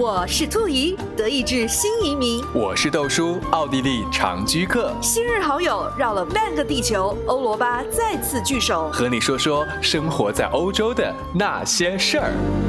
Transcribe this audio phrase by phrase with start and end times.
[0.00, 2.40] 我是兔姨，德意志新移民。
[2.54, 4.94] 我是豆叔，奥地利长居客。
[5.02, 12.67] 新日好友绕了半个地球，欧罗巴再次聚首，和你说说生活在欧洲的那些事儿。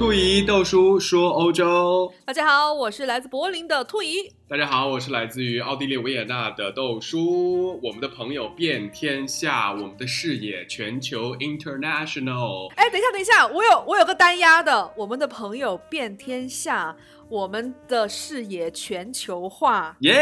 [0.00, 4.32] 兔姨豆叔说欧洲，大家好，我是来自柏林的兔姨。
[4.48, 7.78] 大家好，我是来自于奥地利维也纳的豆叔。
[7.82, 12.72] 我们的朋友遍天下，我们的视野全球 international。
[12.76, 16.96] 哎，等一下，等一下，我有我有个单押的，我们的朋友遍天下，
[17.28, 19.98] 我们的视野全球化。
[20.00, 20.14] 耶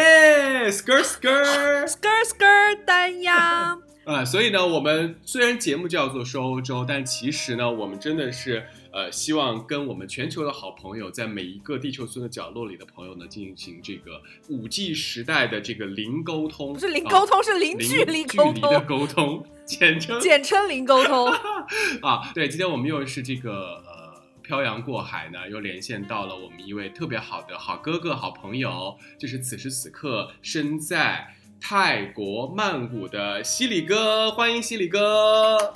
[0.73, 3.79] ，skr skr skr 单押。
[4.05, 21.29] 啊，所以呢，我们虽然节目叫做说欧洲，但其实呢，我们真的是呃，希望跟我们全球的好朋友，在每一个地球村的角落里的朋友呢，进行这个五 G 时代的这个零沟通，不是零沟通，是零距离沟通的沟通，简称简称零沟通。
[22.03, 31.35] 啊，对，今天我们又是这个呃漂洋过海呢，又连线到了我们一位特别好的好哥哥、好朋友，就是此时此刻身在。
[31.61, 35.73] 泰国曼谷的西里哥，欢迎西里哥！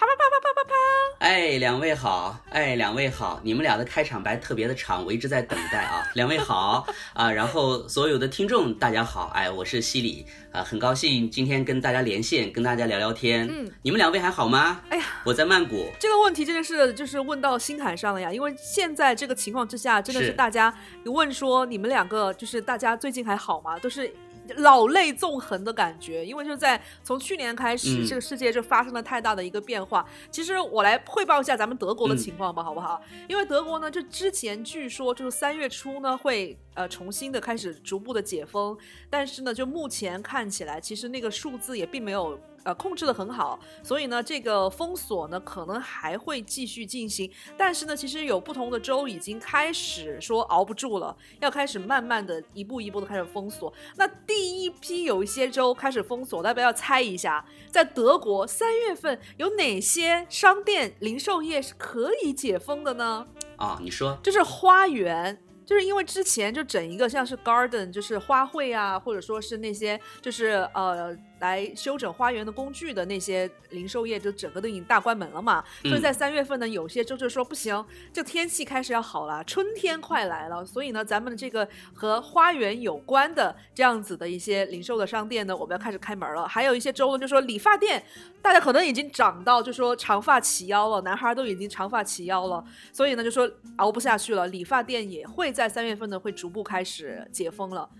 [0.00, 0.74] 啪啪啪啪啪啪啪！
[1.18, 2.34] 哎，两位好！
[2.48, 3.38] 哎，两位好！
[3.44, 6.02] 你们俩的开场白特别的长，我一直在等待啊！
[6.16, 7.30] 两位好啊！
[7.30, 9.30] 然后所有的听众大家好！
[9.34, 13.46] 哎，我是西里啊，很高兴今天跟大家连线，跟大家聊聊天。
[13.50, 14.80] 嗯，你们两位还好吗？
[14.88, 15.90] 哎呀，我在曼谷。
[16.00, 18.32] 这个问题真的是就是问到心坎上了呀！
[18.32, 23.78] 因为现在这个情况之下，真的是大家问说你们两个就是大家最近还好吗？
[23.80, 24.10] 都是。
[24.56, 30.06] 老泪纵横的感觉，因为就在从去年开始，这个世界就发生了太大的一个变化。
[30.30, 33.00] 其实我来汇报一下咱们德国的情况吧，好不好？
[33.28, 38.76] 因为德国呢，就之前据说就是三月初呢会呃重新的开始逐步的解封，
[39.08, 42.38] 但是呢，就目前看起来，其实那个数字也并没有。
[42.64, 47.30] 呃，控制的很好，所以呢，这个封锁呢可能还会继续进行。
[47.56, 53.72] 但是呢，其实有不同的州已经开始说熬不住了，要开始慢慢的一步一步的开始封锁。
[53.96, 63.26] 那第一批有一些州开始封锁，大家要猜一下，在德国三月份有哪些商店零售业是可以解封的呢？
[63.56, 65.42] 啊，你说，就是花园。
[65.66, 75.62] 就是因为之前就整一个像是 garden，就是花卉啊，或者说是那些就是呃来修整花园的工具的那些零售业，就整个都已经大关门了嘛。
[75.82, 86.48] 所以在三月份呢，有些州就说不行，这天气开始要好了，春天快来了，所以呢，咱们的这个和花园有关的这样子的一些零售的商店呢，我们要开始开门了。
[86.48, 88.02] 还有一些州呢，就说理发店，
[88.40, 93.46] 大家可能已经长到就说长发齐腰了，男孩都已经长发齐腰了，所以呢，就说
[93.76, 95.50] 熬不下去了，理发店也会。
[95.50, 97.90] 在三月份呢，会逐步开始解封了。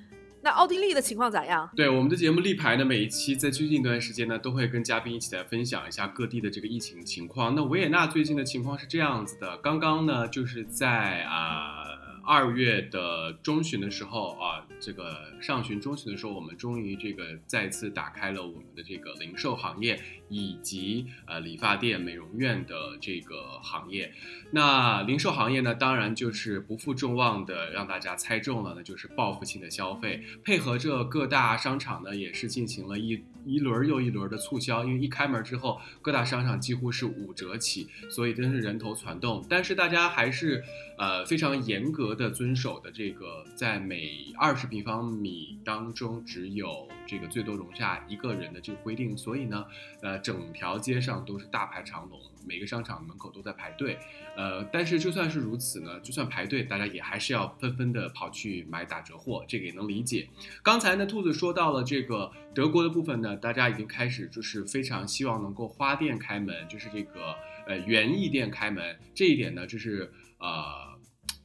[0.43, 1.71] 那奥地利的情况咋样？
[1.77, 7.55] 对我们的节目立牌呢，每一期在最近一段时间呢，都会跟嘉宾一起来分享一下各地的这个疫情情况。
[7.55, 11.89] 那维也纳最近的情况是这样子的，刚刚呢，就是在啊。
[12.23, 19.99] 二月的中旬的时候啊，这个上旬、中旬的时候，我们终于这个再次打开了我们的这个零售行业
[20.31, 24.13] 以及呃理发店、美容院的这个行业。
[24.53, 30.23] 那零售行业呢，当然就是不负众望的，让大家猜中了，那就是报复性的消费。
[30.45, 39.45] 配合着各大商场呢，也是进行了一一轮又一轮的促销，因为一开门之后，各大商场几乎是五折起，所以真是人头攒动。
[39.49, 40.63] 但是大家还是
[40.99, 42.11] 呃非常严格。
[42.21, 49.65] 的遵守的这个，在每二十平方米当中只有这个最多容下一个人的这个规定，所以呢，
[50.03, 53.99] 呃，整条街上都是大排长龙，每个商场门口都在排队，
[54.37, 60.29] 呃，但是就算是如此呢，就算排队，大家也还是要纷纷的跑去买打折货，这个也能理解。
[60.63, 67.35] 刚才呢，兔子说到了这个德国的部分呢，大家已经开始就是非常希望能够花店开门，就是这个
[67.67, 70.90] 呃园艺店开门，这一点呢，就是呃。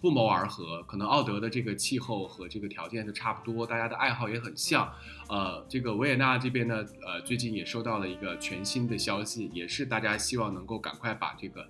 [0.05, 4.87] 不谋而合，可能奥德的这个气候和这个条件就差不多，大家的爱好也很像。
[5.29, 11.67] 呃，这个维也纳这边呢，呃，最近也收到了一个全新的消息，也是大家希望能够赶快把这个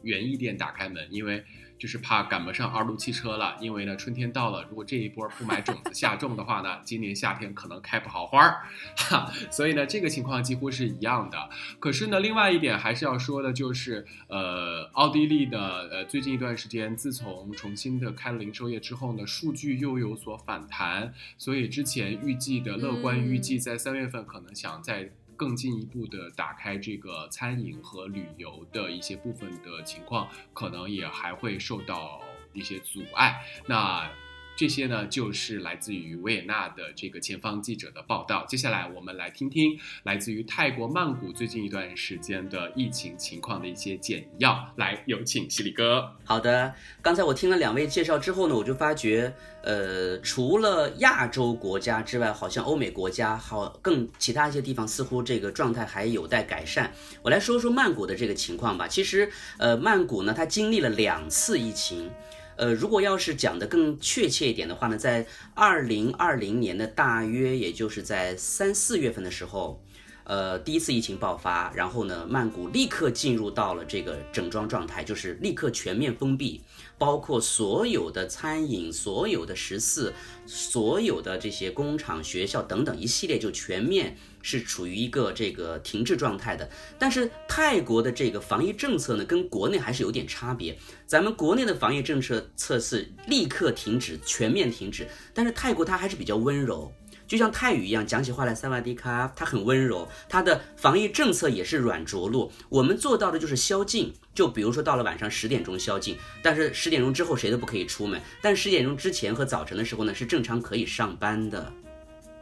[0.00, 1.44] 园艺店打开门，因为。
[1.84, 8.62] 就是怕赶不上二路汽车了，因为呢春天到了，如果这一波不买种子下种的话呢，今年夏天可能开不好花儿，
[8.96, 11.50] 哈，所以呢这个情况几乎是一样的。
[11.78, 15.58] 可是呢另外一点还是要说的，就是呃奥地利的
[15.92, 25.10] 呃最近一段时间，自从重新的开了零售业之后呢，数据又有所反弹，所以之前预计的乐观预计在三月份可能想在。
[25.36, 32.20] 更进一步的打开这个餐饮和旅游的一些部分的情况，可能也还会受到
[32.52, 33.44] 一些阻碍。
[33.66, 34.10] 那
[34.56, 38.46] 这些呢，就是来自于维也纳的这个前方记者的报道。
[38.46, 44.72] 接下来，我们来听听来自于泰国曼谷最近一段时间的疫情情况的一些简要。
[44.76, 46.08] 来，有请犀利哥。
[46.24, 46.72] 好的，
[47.02, 49.34] 刚才我听了两位介绍之后呢，我就发觉，
[49.64, 56.92] 呃，除了亚洲国家之外，好像欧美国家好更其他一些地方似乎这个状态还有待改善。
[57.22, 58.86] 我来说说曼谷的这个情况吧。
[58.86, 59.28] 其实，
[59.58, 62.08] 呃，曼谷呢，它经历了两次疫情。
[62.56, 69.83] 呃，如果要是讲的更确切一点的话呢，在二零二零年的大约，也就是在三四月份的时候，
[70.24, 76.62] 呃，第一次疫情爆发，然后呢，曼谷立刻进入到了这个整装状态，就是立刻全面封闭。
[76.96, 80.14] 包括所有的餐饮、所有的食肆、
[80.46, 86.70] 所有的这些工厂、学校等等一系列，就全面是处于一个这个停滞状态的。
[86.96, 90.78] 但是泰国的这个防疫政策呢，跟国内还是有点差别。
[91.04, 96.90] 咱们国内的防疫政策测试立刻停止、全面停止，但是泰国它还是比较温柔。
[97.26, 102.50] 就像泰语一样，讲起话来萨瓦迪卡，它很温柔，它的防疫政策也是软着陆。
[102.68, 111.72] 我们做到的就是宵禁，就比如说到了晚上十点钟宵禁，但是十点钟之后谁都不可以出门，但十点钟之前和早晨的时候呢是正常可以上班的，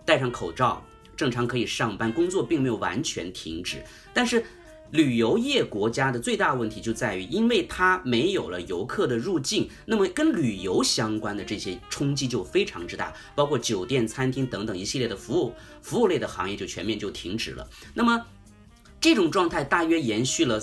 [0.04, 0.84] 戴上口罩，
[1.16, 3.82] 正常可以上班，工作并没有完全停止，
[4.12, 4.44] 但是。
[4.92, 17.66] 旅游业国家的最大问题就在于，因为它没有了游客的入境，那么跟旅游相关的这些冲击就非常之大，包括酒店、餐厅等等一系列的服务服务类的行业就全面就停止了。
[17.94, 18.26] 那么
[19.00, 20.60] 这种状态大约延续了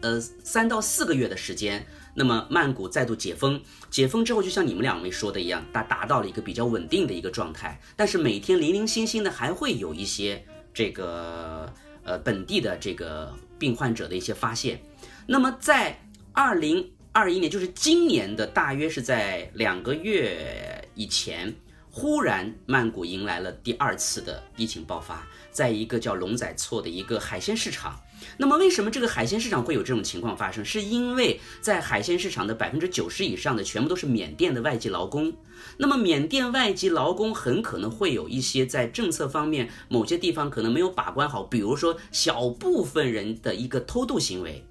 [0.00, 1.86] 呃三到四个月的时间。
[2.14, 10.44] 那么曼谷再度解封，解封之后就像你们两位说的一样，它达到了一个比较稳定的一个状态，但是每天零零星星的还会有一些
[10.74, 11.72] 这个
[12.02, 13.32] 呃本地的这个。
[13.62, 14.82] 病患者的一些发现，
[15.24, 15.96] 那么在
[16.32, 21.54] 二零二一年，就是今年的大约是在两个月以前，
[21.88, 28.00] 忽然曼谷迎来了第二次的疫情爆发，在一个叫龙仔厝的一个海鲜市场。
[28.36, 30.64] 那么为什么这个海鲜市场会有这种情况发生？
[30.64, 35.32] 是因为在海鲜市场的百分之九十以上的全部都是缅甸的外籍劳工。
[35.76, 44.64] 那么缅甸外籍劳工很可能会有一些在政策方面某些地方可能没有把关好，比如说小部分人的一个偷渡行为。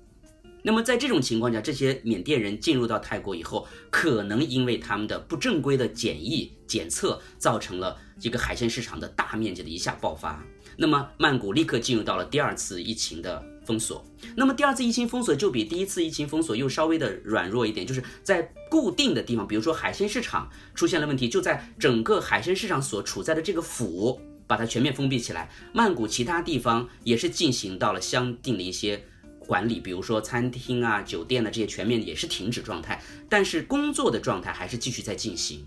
[0.64, 10.44] 那么在这种情况下，这些缅甸人进入到泰国以后，可能因为他们的不正规的检疫检测，造成了这个海鲜市场的大面积的一下爆发。
[10.78, 14.06] 那么曼谷立刻进入到了第二次疫情的封锁。
[14.36, 25.50] 那么第二次疫情封锁就比第一次疫情封锁又稍微的软弱一点，就是在固定的地方，比如说海鲜市场出现了问题，就在整个海鲜市场所处在的这个府把它全面封闭起来。
[25.74, 29.04] 曼谷其他地方也是进行到了相应的一些
[29.40, 35.66] 管理，比如说餐厅啊、酒店的这些全面也是停止状态，但是工作的状态还是继续在进行。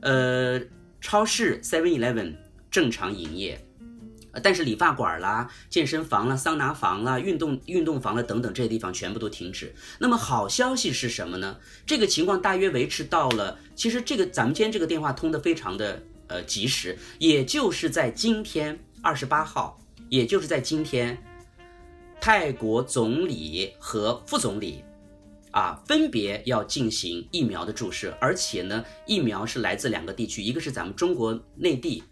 [0.00, 0.60] 呃，
[1.00, 2.34] 超市 Seven Eleven
[2.70, 3.66] 正常营业。
[4.42, 9.74] 但是理发馆啦、健身房啦、桑拿房啦、运动运动房了等等这些地方全部都停止。
[9.98, 11.56] 那么好消息是什么呢？
[11.84, 21.18] 这个情况大约维持到了，其实这个咱们今天这个电话通的非常的呃及时，也就是在今天二十八号，也就是在今天，
[22.20, 24.84] 泰国总理和副总理
[25.50, 32.02] 啊分别要进行疫苗的注射，而且呢疫苗是来自两个地区，一个是咱们中国内地。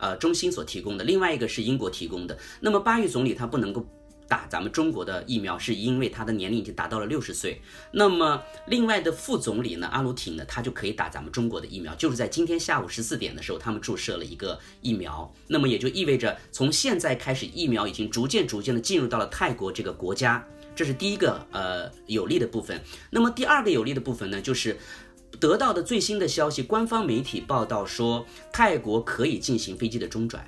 [0.00, 2.36] 呃，中心所提供的，另外一个是英国提供的。
[2.60, 3.86] 那么巴育总理他不能够
[4.26, 7.60] 打咱们中国的疫苗，是因为他的年龄已经达到了六十岁。
[7.92, 15.30] 那么另外的副总理呢，阿鲁挺呢，他就可以打咱们中国的疫苗，就是在今天下午十四点的时候，他们注射了一个疫苗。
[15.48, 22.80] 那么也就意味着从现在开始，疫苗已经逐渐逐渐的进入到了泰国这个国家，这是第一个呃有利的部分。
[23.10, 24.78] 那么第二个有利的部分呢，就是。
[25.38, 30.44] 得到的最新的消息，官方媒体报道说，泰国可以进行飞机的中转，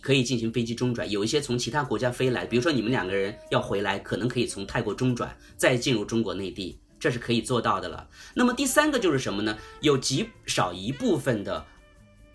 [0.00, 1.08] 可以进行飞机中转。
[1.10, 8.08] 有一些从其他国家飞来，比如说你们两个人要回来，可能可以从泰国中转，再进入中国内地，这是可以做到的了。
[8.34, 9.56] 那么第三个就是什么呢？
[9.80, 11.64] 有极少一部分的，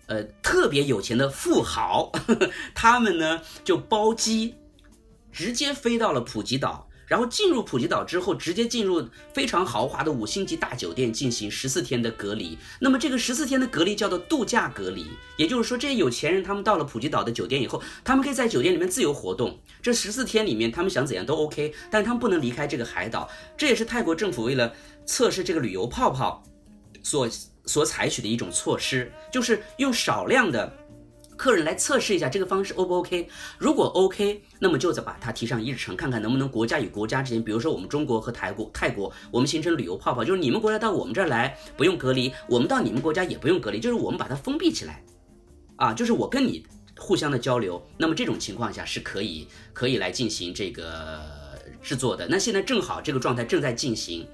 [0.06, 4.54] 呃，特别有钱的富豪，呵 呵他们呢就包机，
[5.30, 6.88] 直接飞到了普吉岛。
[7.12, 12.56] 然后进入普吉岛之后，直接进入非常豪华的五星级大酒店进行十四天的隔离。
[12.80, 19.58] 那么这个十四天的隔离叫做度假隔离，也就是说这些有钱人他们到了普吉岛的酒店以后，他们可以在酒店里面自由活动。
[19.82, 23.28] 这十四天里面他们想怎样都 OK，但他们不能离开这个海岛。
[23.58, 24.72] 这也是泰国政府为了
[25.04, 26.42] 测试这个旅游泡泡
[27.02, 27.28] 所
[27.66, 30.74] 所采取的一种措施，就是用少量的
[31.36, 33.28] 客人来测试一下这个方式 O 不 OK。
[33.58, 34.40] 如果 OK。
[34.62, 45.02] 那么就再把它提上议程，看看能不能国家与国家之间，比如说我们中国和泰国，泰国我们形成旅游泡泡，就是你们国家到我们这儿来不用隔离，我们到你们国家也不用隔离，就是我们把它封闭起来，
[45.74, 46.64] 啊，就是我跟你
[46.96, 51.20] 互相的交流，那么这种情况下是可以可以来进行这个
[51.82, 52.28] 制作的。
[52.28, 54.24] 那现在正好这个状态正在进行。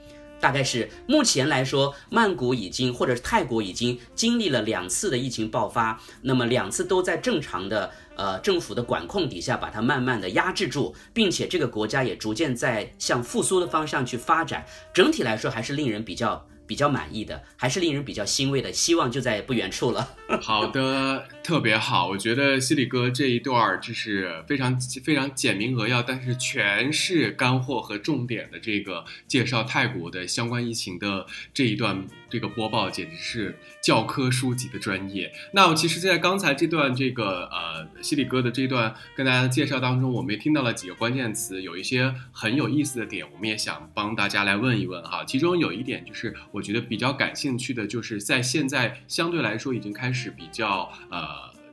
[0.40, 16.46] 大概是目前来说，曼谷已经或者泰国已经经历了两次的疫情爆发，那么两次都在正常的呃政府的管控底下把它慢慢的压制住，并且这个国家也逐渐在向复苏的方向去发展，整体来说还是令人比较。
[16.68, 20.16] 比较满意的，还是令人比较欣慰的，希望就在不远处了。
[20.42, 35.32] 好的，特别好，我觉得犀利哥这一段就是非常非常简明扼要，但是全是干货和重点的这个介绍泰国的相关疫情的这一段这个播报，简直是教科书级的专业。
[35.52, 45.24] 那我其实，在刚才这段这个呃犀利哥的这段跟大家介绍当中，我们也听到了几个关键词，有一些很有意思的点，我们也想帮大家来问一问哈。
[45.24, 46.34] 其中有一点就是。
[46.50, 51.24] 我我觉得比较感兴趣的就是在现在相对来说已经开始比较呃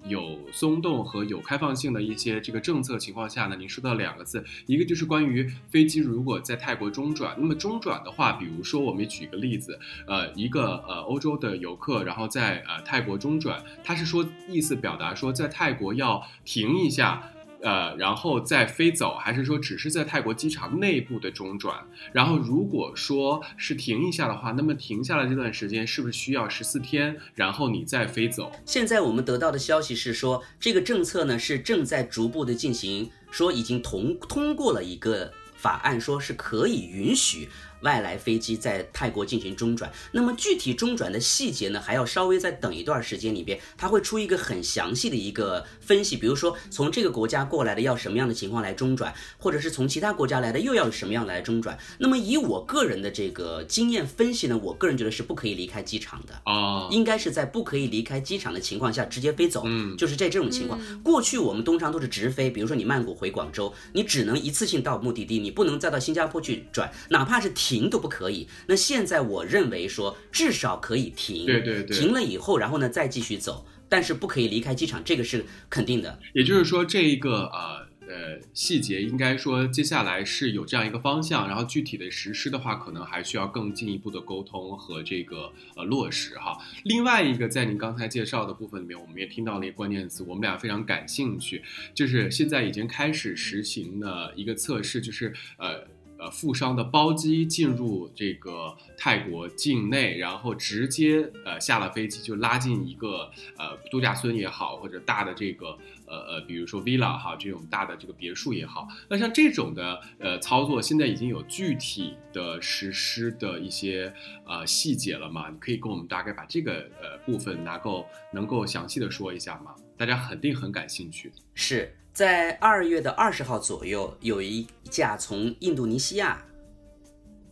[0.08, 17.32] 有松动和有开放性的一些这个政策情况下呢，您说到两个字，一个就是关于飞机如果在泰国中转，那么中转的话，比如说我们举个例子，呃，一个呃欧洲的游客，然后在呃泰国中转，他是说意思表达说在泰国要停一下。
[17.66, 21.76] 呃，然后再飞走，还是说只是在泰国机场内部的中转？
[22.14, 27.18] 然后如果说是停一下的话，那么停下来这段时间是不是需要十四天？
[27.34, 28.52] 然后你再飞走？
[28.68, 37.50] 现在我们得到的消息是说，这个政策呢是正在逐步的进行，说已经通通过了一个法案，说是可以允许。
[37.86, 51.78] 外来飞机在泰国进行中转，那么具体中转的细节呢，还要稍微再等一段时间里边，它会出一个很详细的一个分析，比如说从这个国家过来的要什么样的情况来中转，或者是从其他国家来的又要什么样来中转。
[52.00, 60.80] 那么以我个人的这个经验分析呢，我个人觉得是不可以离开机场的啊，应该是在不可以离开机场的情况下直接飞走，嗯，就是在这种情况。
[61.04, 67.75] 过去我们通常都是直飞，比如说你曼谷回广州，你只能一次性到目的地，你不能再到新加坡去转，哪怕是停。
[67.76, 68.48] 停都不可以。
[68.68, 71.46] 那现在我认为说，至少可以停。
[71.46, 71.98] 对对对。
[71.98, 76.18] 停了以后，然后呢再继续走，但是不可以离开机场，这个是肯定的。
[76.34, 86.58] 也就是说，这一个呃呃细节，应该说接下来是有这样一个方向，然后具体的实施的话，可能还需要更进一步的沟通和这个呃落实哈。
[86.86, 91.62] 另外一个，在您刚才介绍的部分里面，我们也听到了一个关键词，我们俩非常感兴趣，
[91.94, 95.86] 就是现在已经开始实行的一个测试，就是呃。
[96.32, 114.14] 富商的包机进入这个泰国境内，然后直接呃下了飞机就拉进一个呃度假村也好，或者大的这个呃呃，比如说 villa 哈这种大的这个别墅也好，那像这种的呃操作，现在已经有具体的实施的一些
[114.46, 115.50] 呃细节了吗？
[115.50, 119.76] 你可以跟我们大概把这个呃部分能够能够详细的说一下吗？
[119.98, 121.32] 大家肯定很感兴趣。
[121.54, 121.96] 是。
[122.16, 126.42] 在二月的二十号左右，有一架从印度尼西亚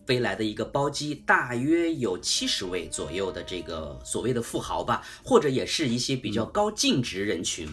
[0.05, 7.67] 飞来的一个包机，大约有七十位左右的这个所谓的富豪吧，或者也是一些比较高净值人群。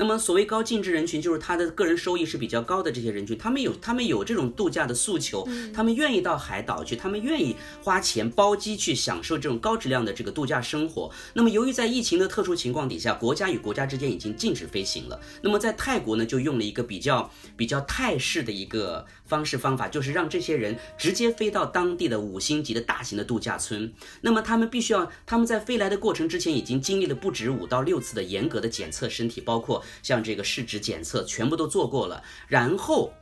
[0.00, 11.10] 那么，所谓高净值人群，就是他的个人收益是比较高的这些人群，他们有他们有这种度假的诉求，他们愿意到海岛去，他们愿意花钱包机去享受这种高质量的这个度假生活。
[11.34, 15.20] 那么，由于在疫情的特殊情况底下，国家与国家之间已经禁止飞行了。
[15.42, 23.92] 那么，在泰国呢，就用了一个比较比较泰式的一个方式方法，就是让这些人直接飞到当地的五星级的大型的度假村。
[24.20, 29.82] 那么，他们必须要他们在飞来的过程之前，已经经历了不止五到六次的严格的检测身体，包括。
[30.02, 33.12] 像这个试纸检测全部都做过了，然后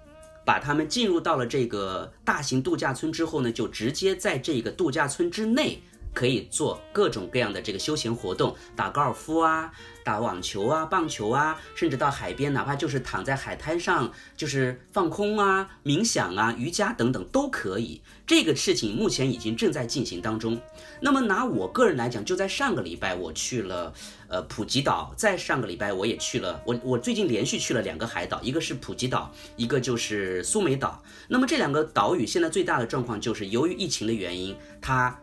[0.47, 5.83] 把他们进入到了这个大型度假村之后呢，就直接在这个度假村之内
[6.15, 9.71] 可以做各种各样的这个休闲活动，打高尔夫啊。
[10.09, 18.01] 打网球啊，棒球啊，甚至到海边，哪怕就是躺在海滩上，就是放空啊、冥想啊、瑜伽等等都可以。
[18.27, 20.59] 这个事情目前已经正在进行当中。
[21.03, 23.93] 那么拿我个人来讲，就在上个礼拜我去了，
[24.29, 25.13] 呃，普吉岛。
[25.15, 31.03] 在上个礼拜我也去了，我我最近连续去了两个海岛，一个是普吉岛，一个就是苏梅岛。
[31.29, 35.21] 那么这两个岛屿现在最大的状况就是，由于疫情的原因，它。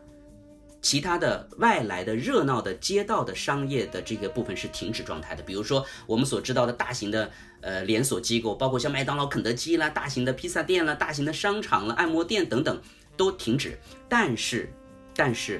[0.85, 12.79] 其他的外来的热闹的街道的商业的这个部分是停止状态的，比如说我们所知道的大型的呃连锁机构，包括像麦当劳、肯德基啦、大型的披萨店啦、大型的商场啦、按摩店等等
[13.17, 13.79] 都停止。
[14.07, 14.71] 但是，
[15.15, 15.59] 但是，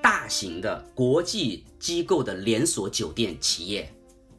[0.00, 3.92] 大型的国际机构的连锁酒店企业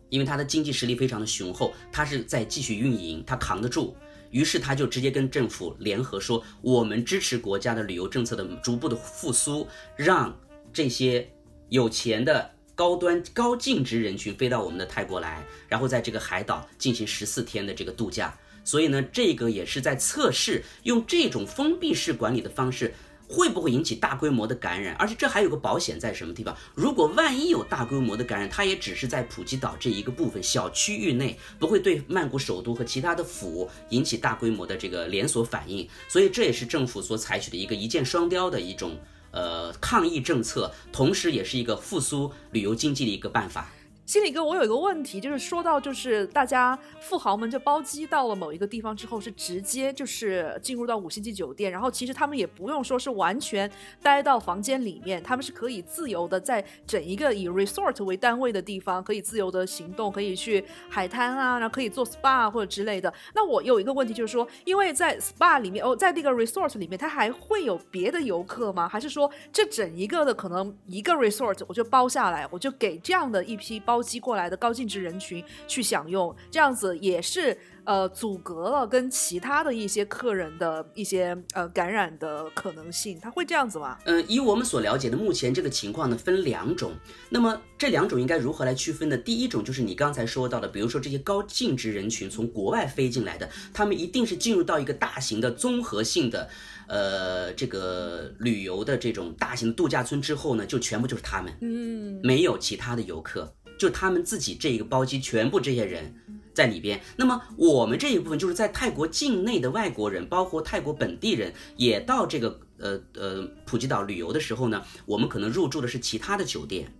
[0.07, 3.93] 因为它的经济实力非常的雄厚，它是在继续运营，它扛得住。
[4.31, 10.37] 于是他就直接跟政府联合说，我们支持国家的旅游政策的逐步的复苏，让
[10.71, 11.29] 这些
[11.69, 18.37] 有钱的高端高净值人群飞到我们的泰国来，然后在这个海岛进行十四天的这个度假。
[18.63, 22.93] 所以呢，这个也是在测试用这种封闭式管理的方式。
[23.29, 24.95] 会不会引起大规模的感染？
[24.95, 26.57] 而且这还有个保险在什么地方？
[26.73, 35.87] 如果万一有大规模的感染，它也只是在普吉岛这一个部分小区域内，不会对曼谷首都和其他的府引起大规模的这个连锁反应。
[36.07, 38.97] 所以这也是政府所采取的一个一箭双雕的一种
[39.29, 43.69] 呃抗疫政策，同时也是一个复苏旅游经济的一个办法。
[44.09, 53.69] 心理哥，我有一个问题，就是说到就是大家富豪们就包机到了某一个地方之后，是直接就是进入到五星级酒店，然后其实他们也不用说是完全
[54.01, 63.13] 待到房间里面，他们是可以自由的在整一个以 resort 为单位的地方，可以自由的行动，可以去海滩啊，然后可以做 spa 或者之类的。
[63.35, 68.89] 那我有一个问题就是说，因为在 spa 里面哦，在那个 resort 里面，它还会有别的游客吗？
[68.89, 73.98] 还是说这整一个的可能一个 resort 我就包下来，我就给这样的一批包？
[74.01, 83.97] 机过来的高净值人群去享用，这样子也是呃阻隔了跟其他的一些客人的一些呃感染的可能性，他会这样子吗？
[84.05, 86.91] 嗯，以我们所了解的，目前这个情况呢分两种。
[87.29, 89.17] 那么这两种应该如何来区分呢？
[89.17, 96.49] 第一种就是你刚才说到的，比如说这些高净值人群从国外飞进来的，他们一定是进入到一个大型的综合性的
[96.87, 103.53] 呃这个旅游的这种大型度假村之后呢，就全部就是他们，嗯，没有其他的游客。
[103.79, 106.13] 就他们自己这一个包机，全部这些人
[106.53, 107.01] 在里边。
[107.15, 116.93] 那么我们这一部分就是在泰国境内的外国人，包括泰国本地人，也到这个呃呃普吉岛旅游的时候呢，我们可能入住的是其他的酒店。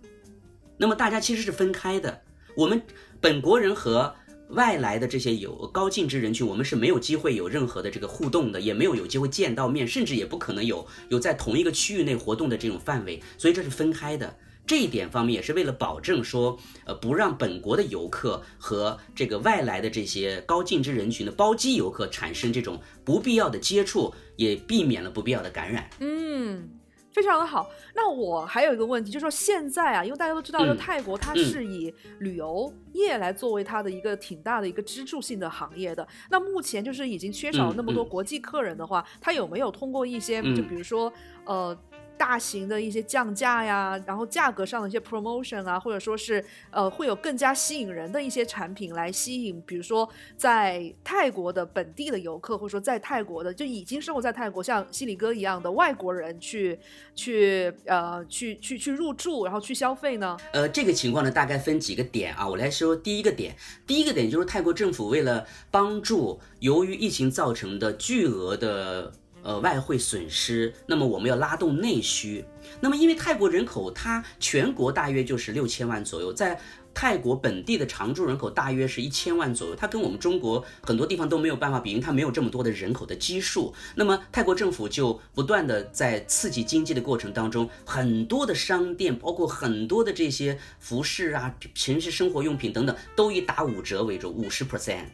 [0.78, 2.22] 那么大家其实是分开的。
[2.56, 2.80] 我们
[3.20, 4.14] 本国人和
[4.48, 13.22] 外来的这些有高净值人群，我们是没有机会有任何的这个互动的，也没有有机会见到面，甚至也不可能有有在同一个区域内活动的这种范围。
[13.36, 14.34] 所以这是分开的。
[14.70, 25.90] 这一点方面也是为了保证说，呃，不让本国的游客和这个外来的这些高净值人群的包机游客产生这种不必要的接触，也避免了不必要的感染。
[25.98, 26.70] 嗯，
[27.12, 27.68] 非常的好。
[27.96, 36.06] 那我还有一个问题，就是说现在啊，因为大家都知道，就泰国它是以旅游业来作为它的一个挺大的一个支柱性的行业的。
[36.30, 41.12] 那目前就是已经缺少那么多国际客人的话，它有没有通过一些，就比如说，
[41.44, 41.76] 呃。
[42.20, 50.06] 大型的一些降价呀，然后价格上的一些 promotion 啊，或者说是呃会有更加吸引人的一些产品来吸引，比如说
[50.36, 56.78] 在泰国的本地的游客，或者说在泰国的就已经生活在泰国，像西里哥一样的外国人去
[57.14, 60.36] 去呃去去去入住，然后去消费呢？
[60.52, 63.56] 呃，这个情况呢大概分几个点啊，我来说第一个点，
[63.86, 69.10] 第一个点就是泰国政府为了帮助由于疫情造成的巨额的。
[69.42, 72.44] 呃，外汇损失，那么我们要拉动内需。
[72.80, 76.60] 那么，因为泰国人口它全国大约就是六千万左右，在
[76.92, 83.72] 泰国本地的常住人口大约是一千万左右，它跟我们中国很多地方都没有办法比，因为它没有这么多的人口的基数。
[83.94, 95.06] 那么，泰国政府就不断的在刺激经济的过程当中，很多的商店，包括很多的这些服饰啊、平时生活用品等等，都以打五折为主，五十 percent。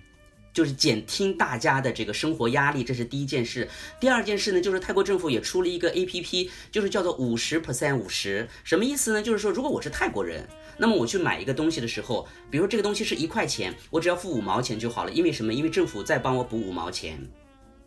[0.56, 3.68] 就是减轻大家的这个生活压力，这是第一件事。
[4.00, 9.22] 第二件事呢，就是泰国政府也出了一个 A P P，就是叫做五十 percent 五十，什么意思呢？
[9.22, 15.10] 就是说，如果我是泰国人，那么我去买一个东西的时候，比如说这个东西是一块钱，我只要付五毛钱就好了。
[15.10, 15.52] 因为什么？
[15.52, 17.20] 因为政府在帮我补五毛钱，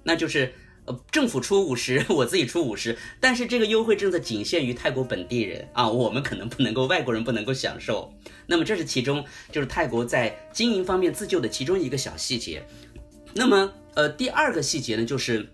[0.04, 0.54] 那就是。
[1.12, 8.14] 政府出五十， 我自己出五十，但是这个优惠政策仅限于泰国本地人啊，我们可能不能够，外国人不能够享受。
[8.46, 12.66] 那么这是其中，就是泰国在经营方面自救的其中一个小细节。
[13.34, 15.48] 那么，呃，第二个细节呢，就是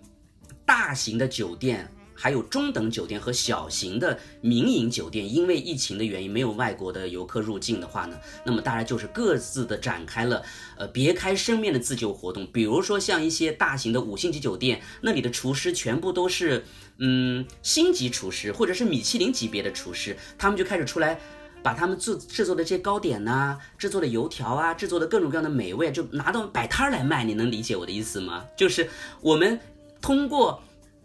[0.64, 1.88] 大型的酒店。
[2.16, 10.42] 还有中等酒店和小型的民营酒店，因为疫情的原因没有外国的游客入境的话呢，那么大家就是各自的展开了
[10.78, 12.46] 呃别开生面的自救活动。
[12.52, 16.64] 比如说像一些大型的五星级酒店，那里的厨师全部都是
[16.98, 21.20] 嗯星级厨师或者是米其林级别的厨师，他们就开始出来
[21.62, 27.24] 把他们制制作的这些糕点呐、制作的油条啊、制作的各种各样的美味，就拿到摆摊来卖。
[27.24, 28.46] 你能理解我的意思吗？
[28.56, 28.88] 就是
[29.20, 29.60] 我们
[30.00, 30.62] 通过。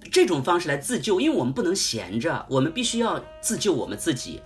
[0.09, 4.41] 这种方式来自救，因为我们不能闲着，我们必须要自救我们自己。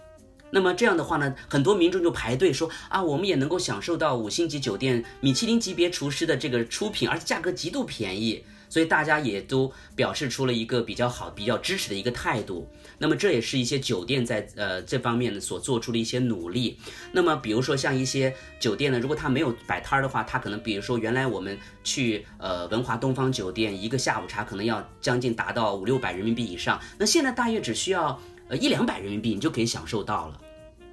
[0.52, 8.44] 那么这样的话呢，很多民众就排队说啊，我们也能够享受到五星级酒店、米其林级别厨师的这个出品，而且价格极度便宜。
[8.68, 12.68] 所以大家也都表示出了一个比较好、比较支持的一个态度。
[12.98, 16.78] 那么这也是一些酒店在呃这方面呢所做出的一些努力。
[17.14, 30.42] 那么比如说像一些酒店呢，如果他没有摆摊儿的话，他可能比如说原来我们去呃文华东方酒店一个下午茶可能要将近达到五六百人民币以上，那现在大约只需要呃一两百人民币，你就可以享受到了。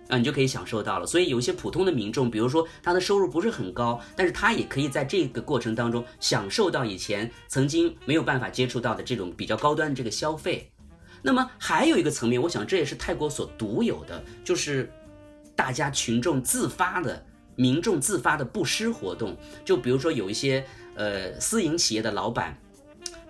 [0.08, 1.06] 啊，你就可以享受到了。
[1.06, 10.70] 所以有一些普通的民众，比如说他的收入不是很高，但是他也可以在这个过程当中享受到以前曾经没有办法接触到的这种比较高端的这个消费。
[11.22, 14.92] 那么还有一个层面，我想这也是泰国所独有的，就是
[15.56, 17.24] 大家群众自发的、
[17.56, 19.34] 民众自发的布施活动。
[19.64, 20.62] 就比如说有一些
[20.94, 22.58] 呃私营企业的老板。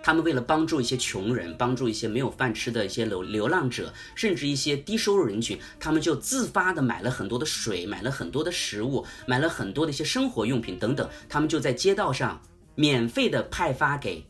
[0.03, 12.41] 他们为了帮助一些穷人，帮助一些没有饭吃的一些流流浪者，甚至一些低收入人群，他们就自发的买了很多的水，买了很多的食物，买了很多的一些生活用品等等，他们就在街道上
[12.75, 14.25] 免费的派发给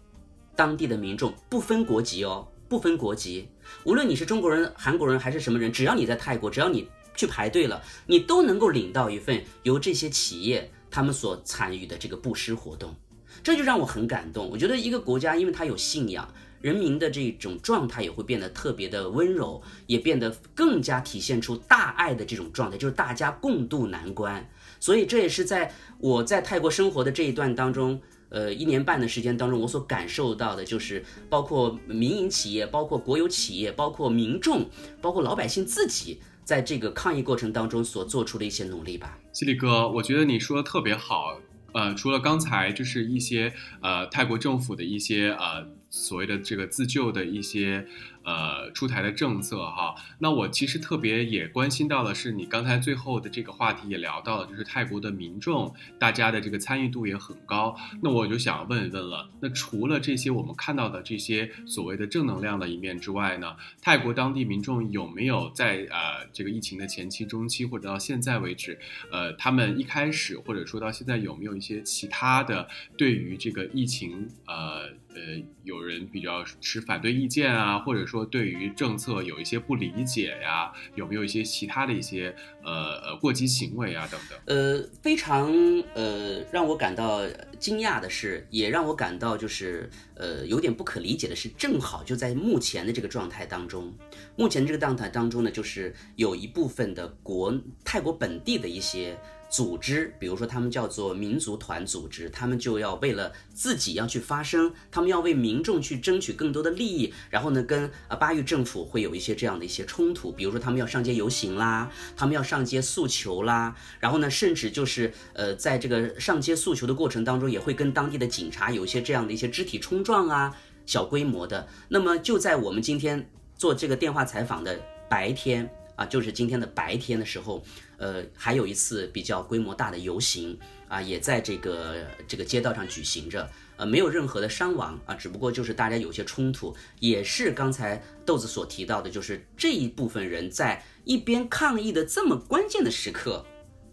[0.55, 3.49] 当地的民众，不分国籍哦，不分国籍，
[3.83, 12.95] 无论你是中国人、韩国人还是什么人，只要你在泰国，只要你去排队了，你都能够领到一份由这些企业他们所参与的这个布施活动。
[13.43, 14.49] 这就让我很感动。
[14.49, 16.27] 我觉得一个国家，因为它有信仰，
[16.61, 24.49] 人民的这种状态也会变得特别的温柔，也变得更加体现出大爱的这种状态，就是大家共度难关。
[24.79, 34.65] 所以这也是在我在泰国生活的这一段当中，呃，一年半的时间当中，我所感受到的就是，包括民营企业，包括国有企业，包括民众，
[35.01, 39.19] 包括老百姓自己，在这个抗疫过程当中所做出的一些努力吧。
[39.31, 41.39] 犀利哥，我觉得你说的特别好。
[41.73, 47.87] 呃，除了刚才就是一些呃泰国政府的一些呃所谓的这个自救的一些。
[48.25, 57.75] 呃，出台的政策哈，那我其实特别也关心到的是，你刚才最后的这个话题也聊到了，就是泰国的民众，大家的这个参与度也很高。
[58.01, 68.79] 那我就想问一问了，那除了这些我们看到的这些所谓的正能量的一面之外呢，泰国当地民众有没有在呃这个疫情的前期、中期或者到现在为止，
[69.11, 78.23] 呃，他们一开始或者说到现在有没有一些其他的对于这个疫情呃呃有人比较持反对意见啊，或者说？
[78.25, 84.39] 对于政策有一些不理解呀，有没有一些其他的一些呃呃过激行为啊等等？
[84.45, 85.53] 呃，非常
[85.93, 87.21] 呃让我感到
[87.59, 93.93] 惊讶的是，也让我感到就是呃有点不可理解的是，正好就在目前的这个状态当中，
[94.35, 97.53] 目前这个状态当中呢，就是有一部分的国
[97.85, 99.15] 泰国本地的一些。
[99.53, 121.67] 组织，比如说他们叫做民族团组织，他们就要为了自己要去发声，他们要为民众去争取更多的利益，然后呢，跟啊巴育政府会有一些这样的一些冲突，比如说他们要上街游行啦，他们要上街诉求啦，然后呢，甚至就是呃，在这个上街诉求的过程当中，也会跟当地的警察有一些这样的一些肢体冲撞啊，小规模的。
[121.89, 127.63] 那么就在我们今天做这个电话采访的白天啊，就是今天的白天的时候。
[128.03, 143.45] 呃，还有一次比较规模大的游行啊，也在这个这个街道上举行着，呃，没有任何的伤亡啊，只不过就是大家有些冲突，也是刚才豆子所提到的，就是这一部分人在一边抗议的这么关键的时刻，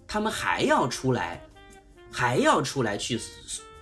[0.09, 1.46] 他们还要出来，
[2.11, 3.20] 还要出来去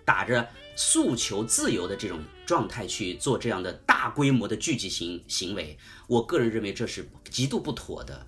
[0.05, 8.27] 打着诉求自由的这种状态去做这样的大规模的聚集行行为，我个人认为这是极度不妥的。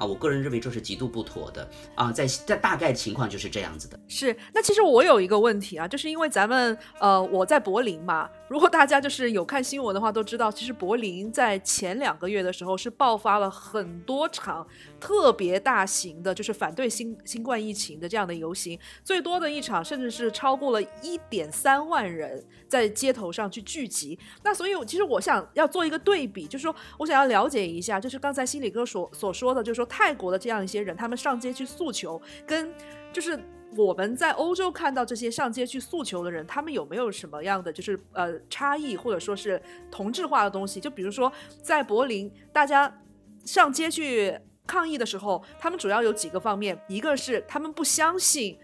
[0.00, 4.00] 啊，我个人认为这是极度不妥的啊，在在大概情况就是这样子的。
[4.08, 14.66] 是，那其实我有一个问题啊，就是因为咱们呃我在柏林嘛，如果大家就是有看新闻的话，都知道其实柏林在前两个月的时候是爆发了很多场
[14.98, 24.18] 特别大型的，就是反对新新冠疫情的这样的游行，最多的一场甚至是超过了一点三万人在街头上去聚集。
[24.42, 29.89] 那所以其实我想要做一个对比，就是说我想要了解一下，就是刚才心理哥所所说的，就是说。
[29.90, 32.72] 泰国的这样一些人，他们上街去诉求，跟
[33.12, 33.38] 就是
[33.76, 40.80] 我们在欧洲看到这些上街去诉求的人，他们有没有什么样的就是呃差异，或者说是同质化的东西？
[40.80, 41.30] 就比如说
[41.62, 43.02] 在柏林，大家
[43.44, 48.56] 上街去抗议的时候，他们主要有几个方面，一个是他们不相信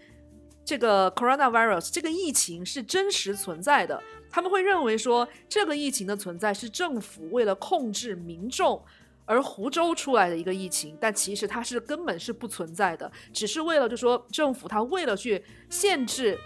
[0.63, 8.81] 这个 coronavirus 这个疫情是真实存在的，他们会认为说这个疫情的存在是政府为了控制民众。
[9.27, 16.39] 而湖州出来的一个疫情，但其实它是根本是不存在的，只是为了就说政府它为了去限制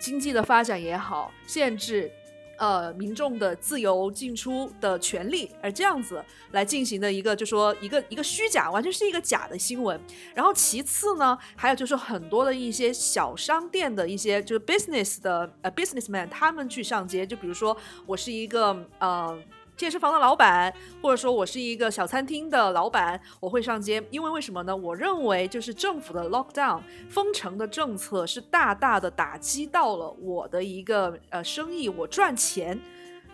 [0.00, 2.08] 经济的发展也好，限制
[2.56, 10.00] 呃民众的自由进出的权利，而这样子来进行的一个，就说一个一个虚假，完全是一个假的新闻。
[10.32, 19.36] 然后其次呢，还有就是很多的一些小商店的一些就是 business 的呃 businessman，他们去上街，就比如说我是一个呃。
[19.78, 24.76] 健身房的老板，或者说我是一个小餐厅的老板，我会上街，因为为什么呢？
[24.76, 32.78] 我认为就是政府的 lockdown 封城的政策是大大的打击到了我的一个呃生意，我赚钱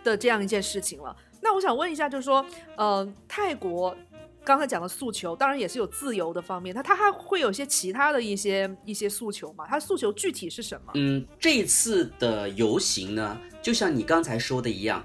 [0.03, 1.15] 的这样一件事情了。
[1.41, 2.45] 那我想问一下，就是说，
[2.77, 3.95] 呃，泰国
[4.43, 9.65] 刚才讲的诉求，当然也是有自由的方面，它它还会有一些其他的一些一些诉求嘛？
[9.67, 10.91] 它诉求具体是什么？
[10.93, 15.03] 嗯，这次的游行呢，就像你刚才说的一样。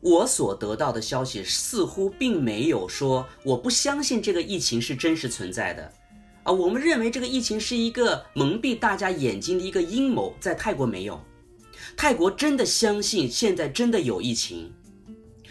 [0.00, 5.92] 我所得到的消息似乎并没有说我不相信这个疫情是真实存在的，
[6.44, 11.20] 啊，我们认为这个疫情是一个蒙蔽大家眼睛的一个阴谋，在泰国没有，
[11.96, 14.72] 泰国真的相信现在真的有疫情，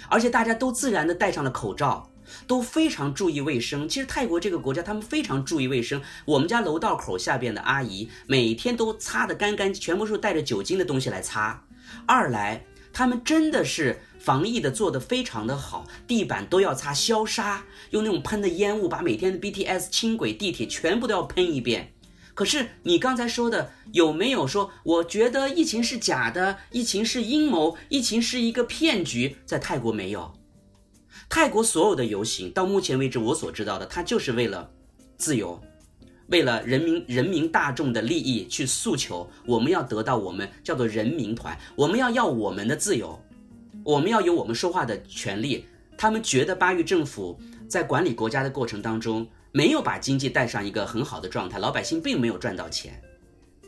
[0.09, 2.09] 而且大家都自然的戴上了口罩，
[2.47, 3.87] 都非常注意卫生。
[3.87, 11.61] 其实泰国这个国家他们非常注意卫生，我们家楼道口下边的阿姨每天都擦得干干，全部是带着酒精的东西来擦。
[12.05, 13.99] 二来，他们真的是。
[14.27, 21.93] 防疫的做得非常的好，地板都要擦消杀，用那种喷的烟雾把每天的 BTS 轻轨、地铁全部都要喷一遍。
[22.33, 24.69] 可是你刚才说的有没有说？
[24.83, 29.37] 我觉得疫情是假的，疫情是阴谋，疫情是一个骗局。
[29.45, 30.33] 在泰国没有，
[31.29, 34.69] 泰国所有的游行到目前为止我所知道的，它就是为了
[35.15, 35.57] 自由，
[36.27, 39.31] 为了人民人民大众的利益去诉求。
[39.45, 43.17] 我们要得到我们叫做人民团，我们要要我们的自由。
[43.87, 45.65] 我们要有我们说话的权利。
[45.97, 53.01] 他们觉得巴育政府在管理国家的过程当中，没有把经济带上一个很好的状态，老百姓并没有赚到钱。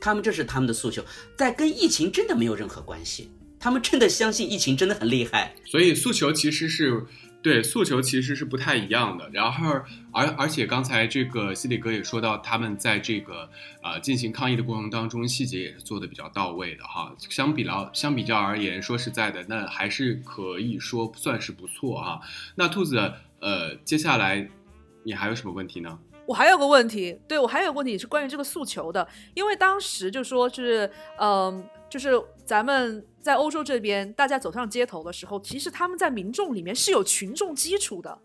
[0.01, 1.01] 他们这是他们的诉求，
[1.37, 3.31] 在跟疫情真的没有任何关系。
[3.61, 7.05] 他们真的相信疫情真的很厉害，所以诉求其实是。
[7.41, 9.65] 对诉求其实是不太一样的，然后
[10.11, 13.49] 而而且刚才这个西里哥也说到，他们在这个
[13.81, 17.13] 呃进行抗议的过程当中，细节也是做的比较到位的哈。
[17.17, 22.19] 相比较相比较而言，说实在的，那还是可以说算是不错哈。
[22.55, 24.49] 那兔子呃，接下来
[25.03, 25.97] 你还有什么问题呢？
[26.25, 32.11] 我还有个问题，对我还有个问题是关于这个诉求的，因为当时就说是嗯，就是
[32.43, 33.05] 咱们。
[33.21, 38.17] 在欧洲这边，大家走上街头的时候，其实他们在民众里面是有群众基础的。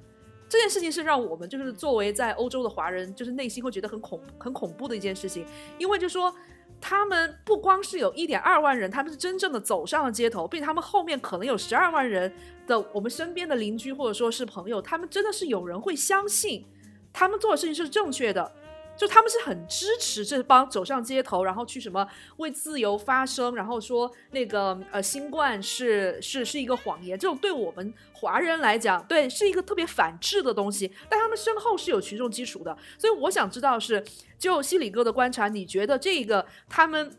[0.48, 5.44] 这件事情是让我们就是作为在欧洲的华人，就是内心会觉得很恐很恐怖的一件事情。
[5.78, 6.32] 因为就说
[6.80, 12.32] 他们不光是有一点二万人，他们是真正的走上了街头，并且他们后面可能有十二万人
[12.66, 16.64] 的我们身边的邻居或者说是朋友，他们真的是有人会相信
[17.12, 18.52] 他们做的事情是正确的。
[18.96, 30.90] 就他们是很支持这帮走上街头，然后去什么为自由发声，然后说那个呃新冠是是是一个谎言，这种对我们华人来讲，对是一个特别反制的东西。
[31.08, 34.04] 但他们身后是有群众基础的，所以我想知道是
[34.38, 37.10] 就西里哥的观察，你觉得这个他们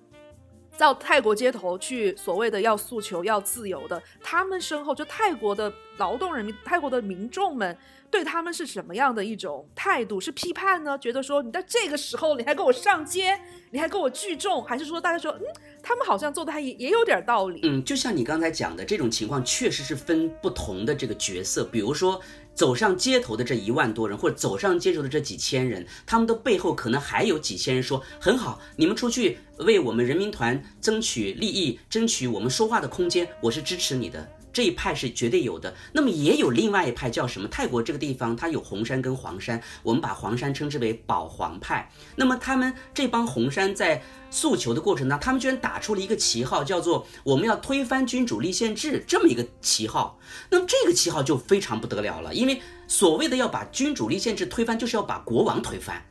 [0.77, 7.77] 到泰国街头去所谓的要诉求要自由的，他们身后就泰国的劳动人民、泰国的民众们。
[8.11, 10.19] 对他们是什么样的一种态度？
[10.21, 10.97] 是批判呢？
[10.97, 13.37] 觉得说你在这个时候你还跟我上街，
[13.71, 15.41] 你还跟我聚众，还是说大家说嗯，
[15.83, 17.59] 他们好像做的还也也有点道理？
[17.63, 21.65] 嗯，就像你刚才讲的这种情况，确实是分不同的这个角色。
[21.65, 22.21] 比如说
[22.53, 34.25] 走上街头的这一万多人，或者走上街头的这几千人，他们的背后可能还有几千人说很好，你们出去为我们人民团争取利益，争取我们说话的空间，我是支持你的。
[34.55, 37.47] 这一派是绝对有的，那么也有另外一派叫什么？
[37.49, 41.91] 泰国这个地方它有红山跟黄山，我们把黄山称之为保皇派。
[42.15, 50.17] 那么他们这帮红山在诉求的过程当中，他们居然打出了一个旗号，叫做我们要推翻君主立宪制这么一个旗号。
[50.49, 56.01] 那么这个旗号就非常不得了了，因为所谓的要把君主立宪制推翻，就是要把国王推翻，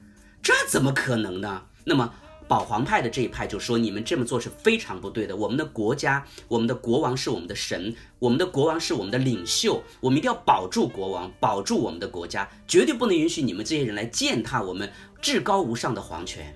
[0.43, 1.63] 这怎么可能呢？
[1.87, 2.13] 那么。
[2.47, 5.35] 保皇派的这一派就说：“你们这么做是非常不对的。
[5.35, 16.55] 我们的国家，我们的国王是我们的神，我们的国王是我们的领袖，我们一定要保住国王，保住我们的国家，绝对不能允许你们这些人来践踏我们至高无上的皇权。”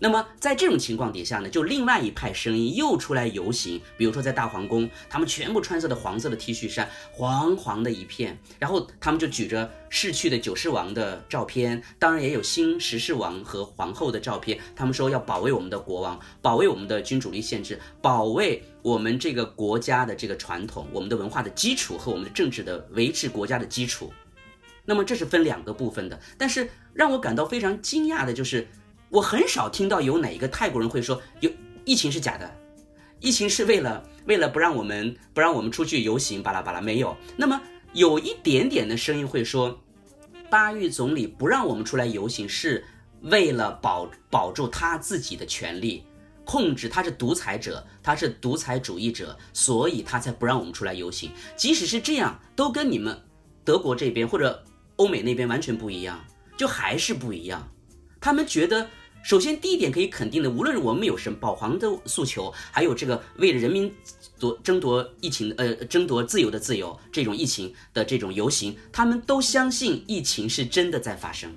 [0.00, 14.58] 那么在这种情况底下呢，就另外一派声音又出来游行，比如说在大皇宫，他们全部穿着的黄色的 T 恤衫，黄黄的一片，然后他们就举着逝去的九世王的照片，当然也有新十世王和皇后的照片。
[14.76, 24.12] 他们说要保卫我们的国王，保卫我们的君主立宪制，保卫我们这个国家的这个传统，我们的文化的基础和我们的政治的维持国家的基础。
[24.84, 28.68] 那么这是分两个部分的，但是让我感到非常惊讶的就是。
[29.10, 31.50] 我很少听到有哪一个泰国人会说有
[31.84, 32.50] 疫情是假的，
[33.20, 37.16] 疫情是为了为了不让我们不让我们出去游行，巴拉巴拉没有。
[37.36, 37.60] 那么
[37.94, 39.80] 有一点点的声音会说，
[40.50, 42.84] 巴育总理不让我们出来游行是
[43.22, 46.04] 为了保保住他自己的权利。
[46.44, 51.30] 控制他是独裁者，他是独裁主义者，所以他才不让我们出来游行。
[51.56, 53.22] 即使是这样，都跟你们
[53.64, 54.64] 德国这边或者
[54.96, 56.24] 欧美那边完全不一样，
[56.56, 57.68] 就还是不一样。
[58.28, 58.86] 他们觉得，
[59.22, 63.90] 首先第一点可以肯定的，无论是我们有什么保皇的诉求，还有这个为了人民
[64.38, 71.50] 夺争夺疫情呃争夺自由的自由这种疫情的这种游行，他们都相信疫情是真的在发生，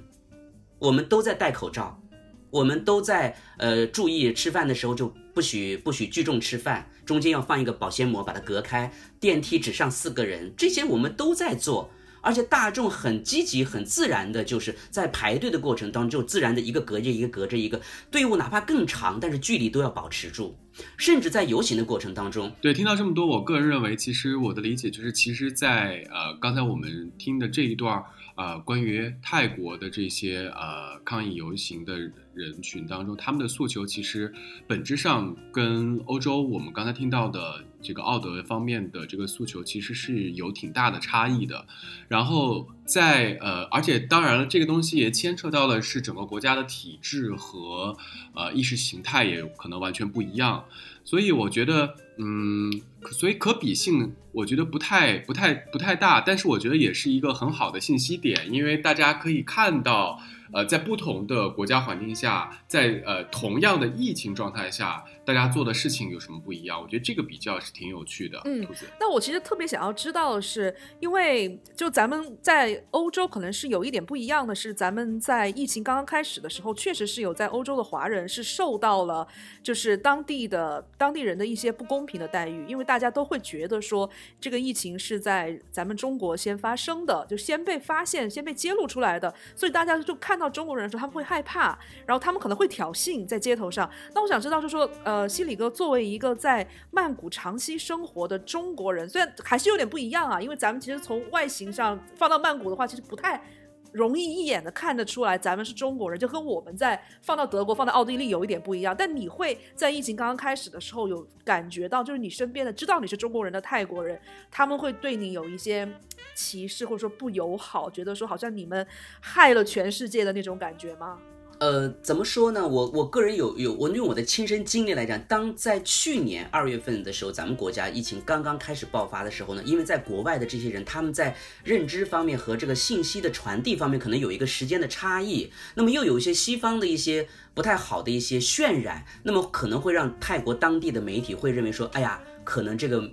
[0.79, 2.01] 我们都在戴口罩。
[2.49, 11.89] 我们都在呃注意吃饭的时候就不许不许聚众吃饭，中间要放一个保鲜膜把它隔开，电梯只上四个人，这些我们都在做，
[12.21, 20.57] 而且大众很积极很自然的，就是在排队的过程当中就自然的一个隔着一个隔着一个队伍，哪怕更长，但是距离都要保持住，
[20.97, 28.05] 甚至在游行的过程当中，对，听到这么多，我个人认为，其实我的理解就是，其实，在呃刚才我们听的这一段儿。
[28.37, 31.99] 呃，关于泰国的这些呃抗议游行的
[32.33, 34.33] 人群当中，他们的诉求其实
[34.65, 41.67] 本质上跟欧洲我们刚才听到的这个奥德方面的这个诉求其实是有挺大的差异的。
[42.07, 47.95] 然后在呃，而且当然了，这个东西也牵扯到了是整个国家的体制和
[48.33, 50.65] 呃意识形态也有可能完全不一样。
[51.03, 52.71] 所以我觉得，嗯，
[53.11, 60.19] 所以可比性我觉得不太、不太、不太大，但是我觉得也是一个很好的信息点，因为大家可以看到。
[60.53, 66.81] 呃，在不同的国家环境下，在呃同样的疫情状态下，大家做的事情有什么不一样？
[66.81, 68.41] 我觉得这个比较是挺有趣的。
[68.43, 68.67] 嗯，
[68.99, 79.25] 那我其实特别想要知道的是，因为就咱们在欧洲可能是有一点不一样的是，咱们在疫情刚刚开始的时候，确实是有在欧洲的华人是受到了
[79.63, 90.41] 就是当地的当地人的一些不公平的待遇，因为大家都会觉得说这个疫情是在咱们中国先发生的，就先被发现、先被揭露出来的，所以大家就看。
[90.41, 93.87] 到中国人的时候，他们会害怕，然后他们可能会挑衅在街头上。
[94.15, 103.43] 那我想知道，就说，呃，呃西里哥作为一个在曼谷长期生活的中国人，虽然还是有点不一样啊，因为咱们其实从外形上放到曼谷的话，其实不太
[103.91, 108.95] 容易一眼的看得出来咱们是中国人，就跟我们在放到德国、放到奥地利有一点不一样。
[108.97, 114.17] 但你会在疫情刚刚开始的时候有感觉到，就是你身边的知道你是中国人的泰国人，
[114.49, 115.85] 他们会对你有一些。
[116.33, 118.87] 歧视或者说不友好，觉得说好像你们
[119.19, 121.19] 害了全世界的那种感觉吗？
[121.61, 122.67] 呃，怎么说呢？
[122.67, 143.07] 我我个人有有我用我的亲身经历来讲，当在去年二月份的时候，咱们国家疫情刚刚开始爆发的时候呢，因为在国外的这些人，他们在认知方面和这个信息的传递方面可能有一个时间的差异，那么又有一些西方的一些不太好的一些渲染，那么可能会让泰国当地的媒体会认为说，哎呀，可能这个。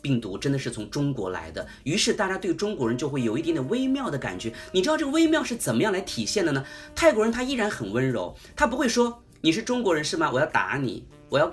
[0.00, 4.52] 病毒真的是从中国来的，于是大家对中国人就会有一点点微妙的感觉。
[4.72, 6.64] 你知道这个微妙是怎么样来体现的呢？
[6.94, 10.30] 泰国人他依然很温柔，他不会说你是中国人是吗？
[10.32, 11.52] 我要打你，我要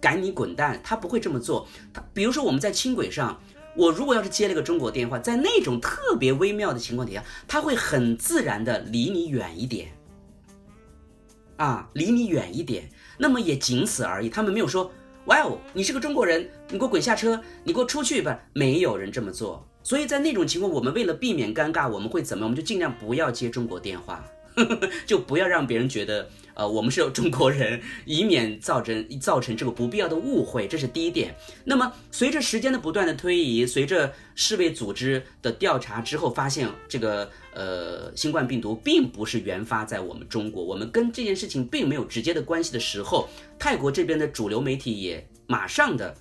[0.00, 1.68] 赶你滚蛋，他不会这么做。
[1.92, 3.40] 他比如说我们在轻轨上，
[3.76, 9.88] 我如果要是接了个中国电话，在那种特别微妙的情况底下，他会很自然的离你远一点，
[11.56, 14.28] 啊，离你远一点，那么也仅此而已。
[14.28, 14.90] 他们没有说。
[15.28, 18.40] 哇哦，你是个中国人，你给我滚下车，你给我出去吧！
[18.54, 22.46] 没有人这么做，所以在那种情况，我们为了避免尴尬，我们会怎么？
[22.46, 24.24] 我们就尽量不要接中国电话，
[25.04, 26.26] 就不要让别人觉得。
[26.58, 31.32] 呃，我们是有中国人，以免造成造成这个不必要的误会，这是第一点。
[31.64, 46.12] 那么，随着时间的不断的推移，随着世卫组织的调查之后，发现这个呃新冠病毒并不是原发在我们中国，我们跟这件事情并没有直接的关系的时候，泰国这边的主流媒体也马上的。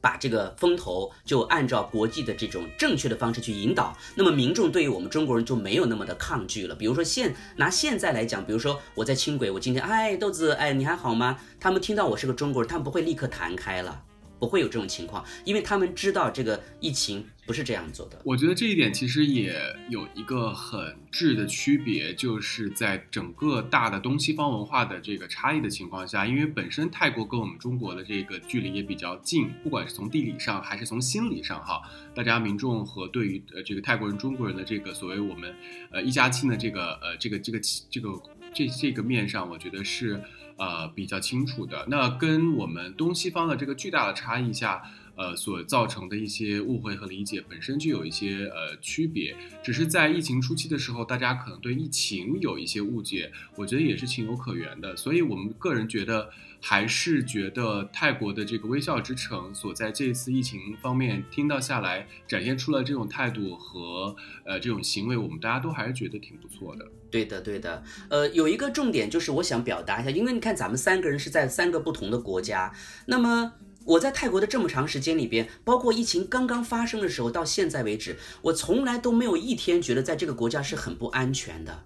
[0.00, 6.74] 把这个风头就按照国际的这种正确的方式去引导，那么民众对于我们中国人就没有那么的抗拒了。
[6.74, 11.38] 比如说现拿现在来讲，比如说我在轻轨，我今天哎豆子哎你还好吗？
[11.58, 14.04] 他们听到我是个中国人，他们不会立刻弹开了。
[14.40, 18.20] 不会有这种情况，因为他们知道这个疫情不是这样做的。
[18.24, 19.58] 我觉得这一点其实也
[19.88, 31.80] 有一个很质的区别，就是在整个大的东西方文化的这个差异的情况下，因为本身泰国跟我们中国的这个距离也比较近，不管是从地理上还是从心理上，哈，
[32.14, 35.54] 大家民众和对于呃这个泰国人、中国人的这个所谓我们
[35.90, 37.58] 呃一家亲的这个呃这个这个
[37.90, 40.22] 这个这这个面上，我觉得是。
[40.60, 41.86] 呃，比较清楚的。
[41.88, 44.82] 那跟我们东西方的这个巨大的差异下，
[45.18, 54.96] 呃所造成的一些误会和理解本身就有一些呃区别，只是在疫情初期的时候，大家可能对疫情有一些误解，我觉得也是情有可原的。
[54.96, 56.30] 所以我们个人觉得。
[56.60, 66.84] 还是觉得泰国的这个微笑之城所在这次疫情方面听到下来展现出了这种态度和呃这种行为，我们大家都还是觉得挺不错的。
[67.12, 67.84] 对的，对的。
[68.08, 72.74] 呃，有一个重点就是我想表达一下，因为你看咱们三个人是在三个不同的国家，
[73.06, 73.52] 那么
[73.88, 81.84] 我在泰国的这么长时间里边，包括疫情刚刚发生的时候到现在为止，我从来都没有一天觉得在这个国家是很不安全的。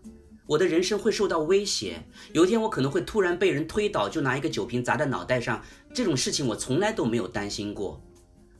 [0.48, 5.62] 我的人生会受到威胁，有一天我可能会突然被人推倒，就拿一个酒瓶砸在脑袋上，
[5.94, 8.02] 这种事情我从来都没有担心过，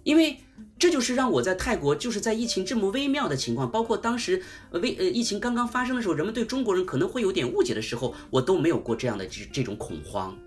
[0.04, 0.36] 因为
[0.78, 4.40] 这就是让我在泰国，就是在疫情这么微妙的情况，包括当时
[4.70, 10.38] 微呃疫情刚刚发生的时候，人们对中国人可能会有点误解的时候，我都没有过这样的这这种恐慌，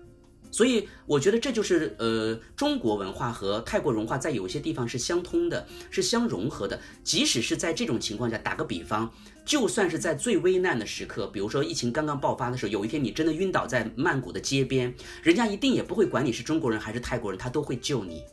[0.56, 9.12] 所以我觉得这就是呃中国文化和泰国文化在有些地方是相通的，是相融合的，即使是在这种情况下，打个比方。
[9.44, 18.24] 就算是在最危难的时刻，比如说疫情刚刚爆发的时候，有一天你真的晕倒在曼谷的街边，人家一定也不会管你是中国人还是泰国人，他都会救你，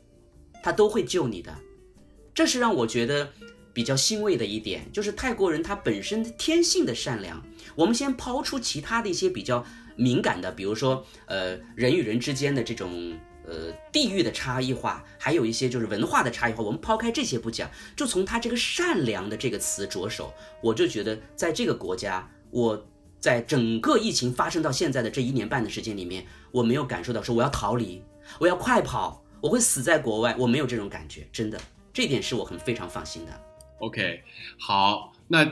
[0.63, 1.53] 他都会救你的。
[2.33, 3.33] 这是让我觉得
[3.73, 7.45] 比较欣慰的一点，就是泰国人他本身天性的善良。
[7.75, 9.65] 我们先抛出其他的一些比较
[9.95, 13.17] 敏感的，比如说呃人与人之间的这种。
[13.45, 16.63] 呃，地域的差异化，还有一些就是文化的差异化。
[16.63, 22.87] 我们抛开这些不讲，就从他这个善良的这个词着手，我就觉得在这个国家，我
[23.19, 28.01] 在整个疫情发生到现在的这一年半的时间里面，我没有感受到说我要逃离，
[28.39, 31.59] 我要快跑，我会死在国外，我没有这种感觉，真的，
[31.91, 33.31] 这点是我很非常放心的。
[33.79, 34.23] OK，
[34.57, 35.45] 好，那。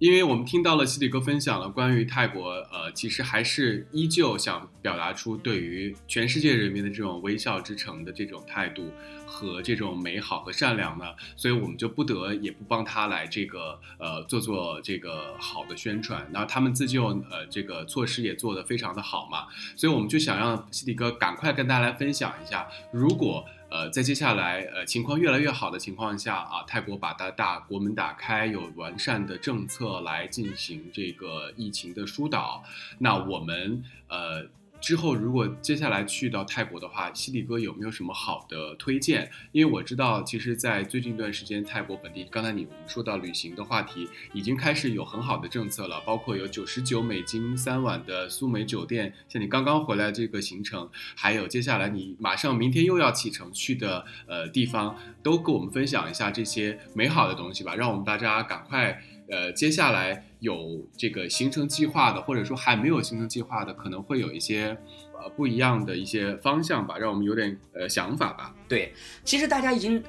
[0.00, 8.90] 因为我们听到了西里哥分享了关于泰国，呃，其实还是依旧想表达出对于全世界人民的这种微笑之城的这种态度
[9.26, 11.04] 和这种美好和善良呢，
[11.36, 23.44] 所以我们就不得也不帮他来这个呃做做这个好的宣传，然后他们自救呃这个措施也做得非常的好嘛，所以我们就想让西里哥赶快跟大家来分享一下，如果。
[23.70, 32.62] 呃，在接下来呃情况越来越好的情况下啊，泰国把它大国门打开，有完善的政策来进行这个疫情的疏导，
[32.98, 34.48] 那我们呃。
[34.80, 39.30] 之后，如果接下来去到泰国的话，犀利哥有没有什么好的推荐？
[39.52, 59.02] 因为我知道，其实，在最近一段时间，泰国本地刚才你说到旅行的话题，已经开始有很好的政策了，包括有九十九美金三晚的苏梅酒店，像你刚刚回来这个行程，还有接下来你马上明天又要启程去的呃地方，都跟我们分享一下这些美好的东西吧，让我们大家赶快。
[59.30, 64.76] 呃，接下来有这个行程计划的，或者说还没有行程计划的，可能会有一些
[65.14, 68.54] 呃不一样的一些方向吧，让我们有点呃想法吧。
[68.68, 68.92] 对，
[69.24, 70.02] 其实大家已经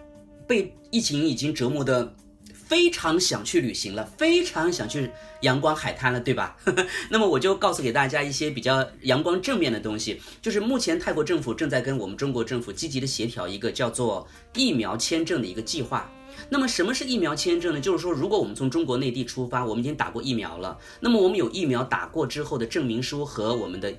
[0.47, 2.15] 被疫情已经折磨的
[2.53, 5.11] 非常想去旅行了，非常想去
[5.41, 6.57] 阳光海滩了，对吧？
[7.11, 16.09] 那么我就告诉给大家一些比较阳光正面的东西，就是目前泰国政府正在跟我们中国政府积极的协调一个叫做疫苗签证的一个计划。
[16.49, 17.79] 那么什么是疫苗签证呢？
[17.79, 23.93] 就是说，如果我们从中国内地出发，我们已经打过疫苗了，那么我们有疫苗打过之后的证明书和我们的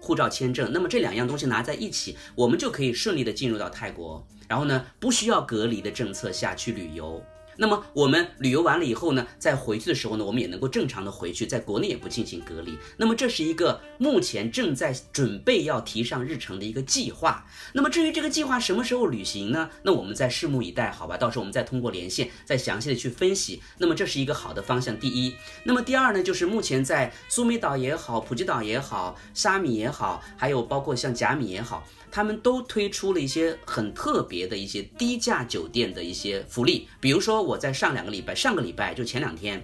[0.00, 7.22] 护照签证，那么这两样东西拿在一起，我们就可以顺利的进入到泰国，然后呢，不需要隔离的政策下去旅游。
[7.58, 12.78] 那么我们旅游完了以后呢，在回去的时候呢，我们也能够正常的回去，在国内也不进行隔离。
[12.96, 17.44] 那么这是一个目前正在准备要提上日程的一个计划。
[17.72, 19.68] 那么至于这个计划什么时候履行呢？
[19.82, 21.16] 那我们再拭目以待，好吧？
[21.16, 23.60] 到时候我们再通过连线，再详细的去分析。
[23.78, 25.34] 那么这是一个好的方向，第一。
[25.64, 31.84] 那么第二呢，就是目前在苏梅岛也好，普吉岛也好，沙米也好，还有包括像甲米也好。
[32.10, 39.62] 他们都推出了一些很特别的一些低价酒店的一些福利，比如说我在上两个礼拜，上个礼拜就前两天，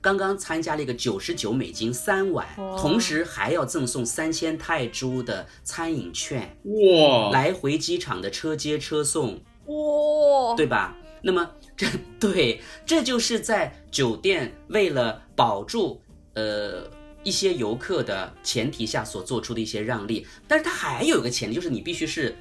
[0.00, 2.46] 刚刚参加了一个九十九美金三晚，
[2.78, 10.96] 同时还要赠送三千泰铢的餐饮券，哇，来回机场的车接车送，哇，对吧？
[11.22, 11.86] 那么这
[12.20, 16.00] 对，这就是在酒店为了保住
[16.34, 16.97] 呃。
[17.28, 22.34] 一些游客的前提下所做出的一些让利，但是它还有一个前提，就是你必须是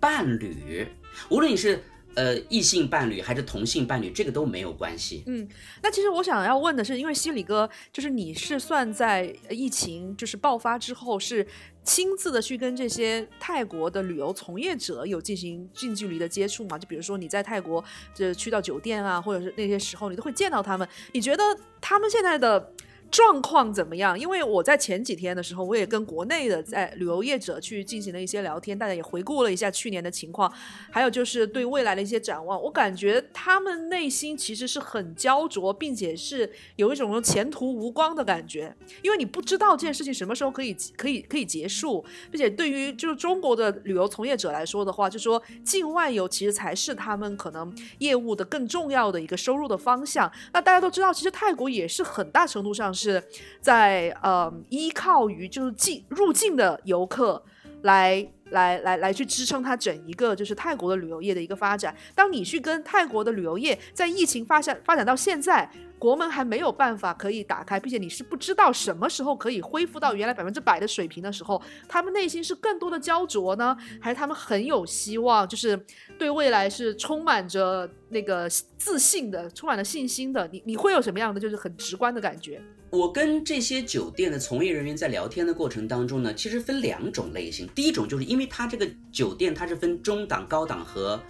[0.00, 0.86] 伴侣，
[1.28, 1.84] 无论你是
[2.14, 5.22] 呃异性伴侣还是同性伴侣，这个都没有关系。
[5.26, 5.46] 嗯，
[5.82, 11.46] 那其实我想要问的是，因为西里哥就是你是算在疫情就是爆发之后，是
[11.84, 16.78] 亲自的去跟这些泰国的旅游从业者有进行近距离的接触吗？
[16.78, 17.84] 就比如说你在泰国
[18.14, 21.44] 就是去到酒店啊，或者是那些时候，你都会见到他们，你觉得
[21.82, 22.72] 他们现在的？
[23.10, 24.18] 状况怎么样？
[24.18, 30.52] 因为我在前几天的时候，我也跟国内的在旅游业者去进行了一些聊天，大家也回顾了一下去年的情况，
[30.90, 32.60] 还有就是对未来的一些展望。
[32.62, 50.30] 我感觉他们内心其实是很焦灼，并且是有一种前途无光的感觉，因为你不知道这件事情什么时候可以可以可以结束，并且对于就是中国的旅游从业者来说的话，就说境外游其实才是他们可能业务的更重要的一个收入的方向。
[50.52, 53.22] 那大家都知道，其实泰国也是很大程度上是
[53.60, 57.42] 在呃依靠于就是进入境的游客
[57.82, 61.96] 来来来来去支撑它整一个就是泰国的旅游业的一个发展。
[62.14, 75.78] 当你去跟泰国的旅游业在疫情发展发展到现在，国门还没有办法可以打开，并且你是不知道什么时候可以恢复到原来百分之百的水平的时候，他们内心是更多的焦灼呢，还是他们很有希望，就是
[76.18, 78.48] 对未来是充满着那个
[78.78, 80.48] 自信的，充满了信心的？
[80.50, 82.60] 你你会有什么样的就是很直观的感觉？
[82.90, 87.68] 我跟这些酒店的从业人员在聊天的过程当中呢，其实分两种类型。
[87.72, 91.20] 第一种就是因为它这个酒店它是分中档、高档和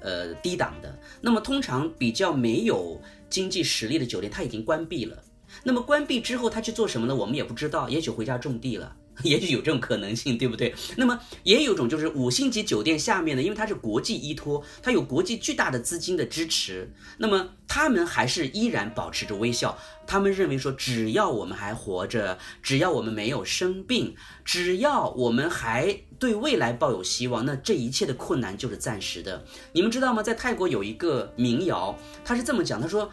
[0.00, 5.20] 呃低档的，那么通常比较没有经济实力的酒店，它已经关闭了。
[5.64, 7.14] 那么关闭之后，他去做什么呢？
[7.14, 8.94] 我们也不知道，也许回家种地了。
[9.22, 10.74] 也许有这种可能性，对不对？
[10.96, 19.76] 那么也有一种就是五星级酒店下面的，因为它是国际依托，它有国际巨大的资金的支持，那么他们还是依然保持着微笑。
[20.06, 24.14] 他们认为说，只要我们还活着，只要我们没有生病，
[24.44, 29.44] 只要我们还对未来抱有希望，那这一切的困难就是暂时的。
[29.72, 30.22] 你们知道吗？
[30.22, 33.10] 在泰国有一个民谣，他是这么讲，他说：“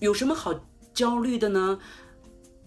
[0.00, 1.78] 有什么好焦虑的呢？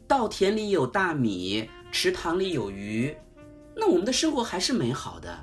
[0.08, 3.14] 稻田里有大米。”池塘里有鱼，
[3.76, 5.38] 那我们的生活还是美好的。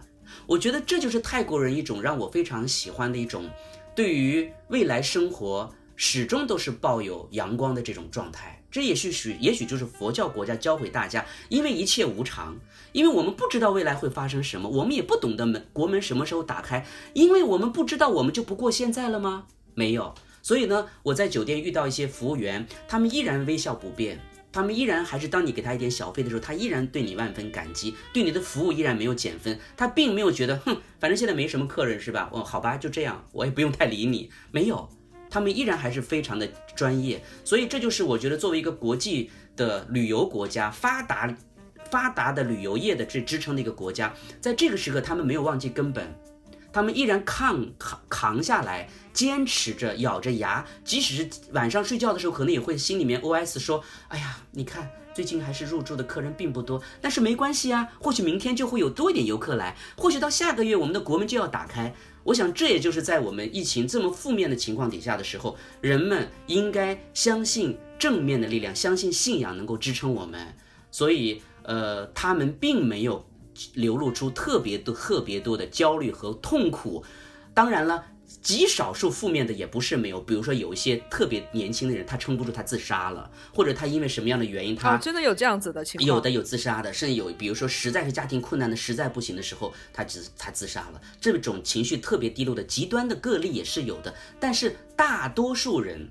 [0.46, 3.48] 我觉得这就是泰国人一种让我非常喜欢的一种，
[3.94, 8.54] 对于未来生活始终都是抱有阳光的这种状态。
[8.70, 12.56] 这也许许也许就是佛教国家教会大家，因为一切无常，
[12.92, 19.46] 因为我们不知道未来会发生什么，我们也不懂得门国门什么时候打开，因为我们不知道，我们就不过现在了吗？
[19.74, 20.14] 没有。
[20.42, 24.18] 所以呢，我在酒店遇到一些服务员，他们依然微笑不变。
[24.58, 29.56] 他们依然还是当你给他一点小费的时候，他依然对你万分感激，对你的服务依然没有减分。
[29.76, 32.28] 他并没有觉得，哼，反正现在没什么客人是吧？
[32.32, 34.28] 哦，好吧，就这样，我也不用太理你。
[34.50, 34.88] 没有，
[35.30, 37.22] 他们依然还是非常的专业。
[37.44, 41.32] 所以这就是我觉得作为一个国际的旅游国家，发达
[41.88, 46.04] 发达的旅游业的这支撑的一个国家，在这个时刻，他们没有忘记根本。
[46.72, 61.92] 他们依然抗扛扛下来，坚持着，咬着牙，即使是晚上睡觉的时候，可能也会心里面 OS 说：“哎呀，你看最近还是入住的客人并不多，但是没关系啊，或许明天就会有多一点游客来，或许到下个月我们的国门就要打开。
[62.24, 70.54] 我想这也就是在我们疫情这么负面的情况底下的时候，人们应该相信正面的力量，相信信仰能够支撑我们。
[70.90, 73.26] 所以，呃，他们并没有。
[73.74, 77.04] 流露出特别多、特别多的焦虑和痛苦，
[77.54, 78.04] 当然了，
[78.42, 80.20] 极少数负面的也不是没有。
[80.20, 86.06] 比如说，有一些特别年轻的人，他撑不住，他自杀了，或者他因为什么样的原因，他真的有这样子的情况。
[86.06, 91.00] 有的有自杀的，甚至有，比如说实在是家庭困难的，实在不行的时候，他自他自杀了。
[91.20, 96.08] 这种情绪特别低落的极端的个例也是有的，但是大多数人，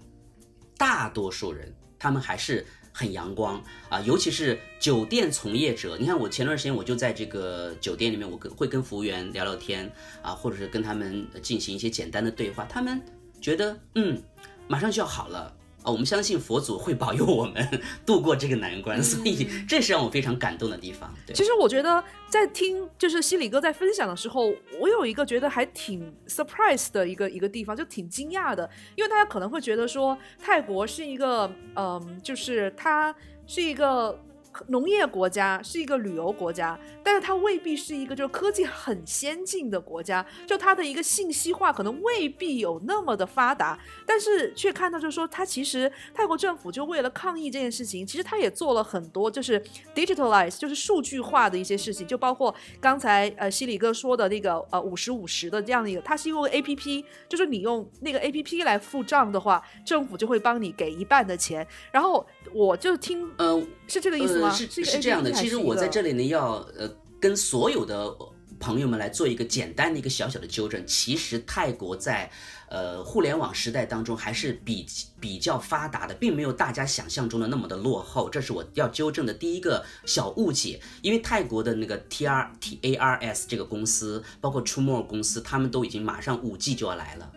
[0.77, 2.65] 大多数人，他们还是。
[2.97, 5.95] 很阳光啊，尤其是酒店从业者。
[5.99, 9.87] 你看，我前段时间我就在这个酒店里面，我跟会跟服务员聊聊天
[10.23, 12.65] 啊，或者是跟他们进行一些简单的对话。
[12.65, 12.99] 他们
[13.39, 14.19] 觉得，嗯，
[14.67, 15.55] 马上就要好了。
[15.84, 17.65] 我们相信佛祖会保佑我们
[18.05, 21.13] 度过这个难关，所以这是让我非常感动的地方。
[21.25, 33.15] 对其实我觉得在听就是西里哥在分享的时候，我有一个觉得还挺 surprise 的一个一个地方，就挺惊讶的，因为大家可能会觉得说泰国是一个，嗯，就是它
[33.45, 34.19] 是一个。
[34.67, 49.61] 农业国家是一个旅游国家，但是它未必是一个就是科技很先进的国家，就它的一个信息化可能未必有那么的发达，但是却看到就是说，它其实泰国政府就为了抗疫这件事情，其实它也做了很多就是
[49.95, 64.51] digitalize 就是数据化的一些事情，就包括刚才呃西里哥说的那个呃五十五十的这样的一个，它是用 A P P，就是你用那个 A P P 来付账的话，政府就会帮你给一半的钱，然后我就听呃是这个意思吗？
[64.51, 66.89] 是是这样的，其实我在这里呢，要呃
[67.19, 68.15] 跟所有的
[68.59, 70.85] 朋友们来做一个简单的一个小小的纠正。
[70.85, 72.29] 其实泰国在
[72.69, 74.85] 呃互联网时代当中还是比
[75.19, 78.29] 比较发达的，并没有大家想象中的那么的落后。
[78.29, 80.79] 这是我要纠正的第一个小误解。
[81.01, 87.31] 因为泰国的那个 T R T A R S 这个公司，包括 True More 公司，他们都已经马上五 G 就要来了。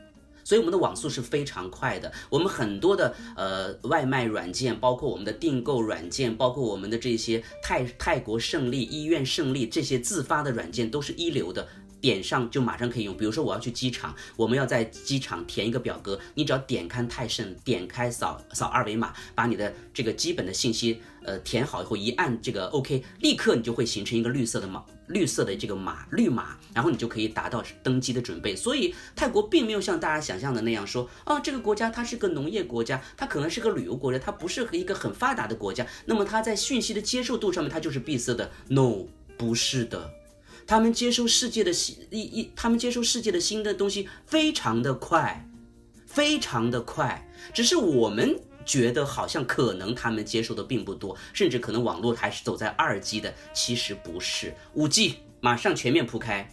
[0.51, 2.13] 所以我们的网速是非常快的。
[2.29, 11.69] 我们很多的呃外卖软件，包括我们的订购软件，包括我们的这些泰泰国胜利、医院胜利这些自发的软件都是一流的。
[12.01, 13.15] 点上就马上可以用。
[13.17, 28.55] 比如说我要去机场，我们要在机场填一个表格，你只要点开泰盛，点开扫扫二维码，把你的这个基本的信息呃填好以后，一按这个 OK，立刻你就会形成一个绿色的码，绿色的这个码绿码，然后你就可以达到登机的准备。
[28.57, 38.51] 所以泰国并没有像大家想象的那样说，哦，这个国家它是个农业国家，它可能是个旅游国家，它不是一个很发达的国家，那么它在讯息的接受度上面它就是闭塞的。
[38.69, 39.07] No，
[39.37, 40.11] 不是的。
[40.67, 45.49] 他们接收世界的新一一，他们接收世界的新的东西非常的快，
[46.07, 47.29] 非常的快。
[47.53, 56.49] 只是我们觉得好像可能他们接受的并不多，甚至可能网络还是走在二 G 的，其实不是，五 G 马上全面铺开。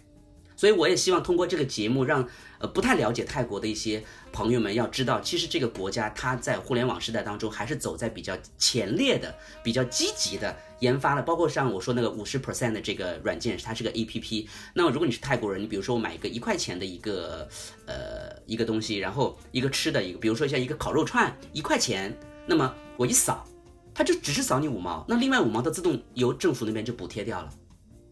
[0.55, 2.28] 所以我也希望通过这个节目让。
[2.60, 4.03] 呃，不太了解泰国的一些
[4.34, 9.32] 朋友们要知道，其实这个国家它在互联网时代当中还是走在比较前列的、
[9.62, 11.22] 比较积极的研发了。
[11.22, 14.50] 包括像我说那个五十 percent 的这个软件，它是个 A P P。
[14.74, 17.48] 那么如果你是泰国人，你比如说我买一个一块钱的一个
[17.86, 23.46] 呃一个东西，然后一个吃的一个，比如说像一个烤肉串一块钱，那么我一扫，
[23.94, 27.50] 它就只是扫你五毛，那另外五毛的自动由政府那边就补贴掉了。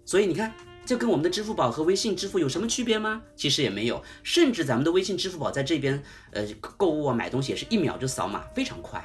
[0.05, 0.53] 所以你看。
[0.87, 3.19] 这跟我们的支付宝和微信支付有什么区别吗？
[3.35, 5.99] 其实也没有，甚至咱们的微信支付宝在这边，
[6.29, 6.45] 呃，
[6.77, 9.03] 购物啊、买东西也是一秒就扫码，非常快。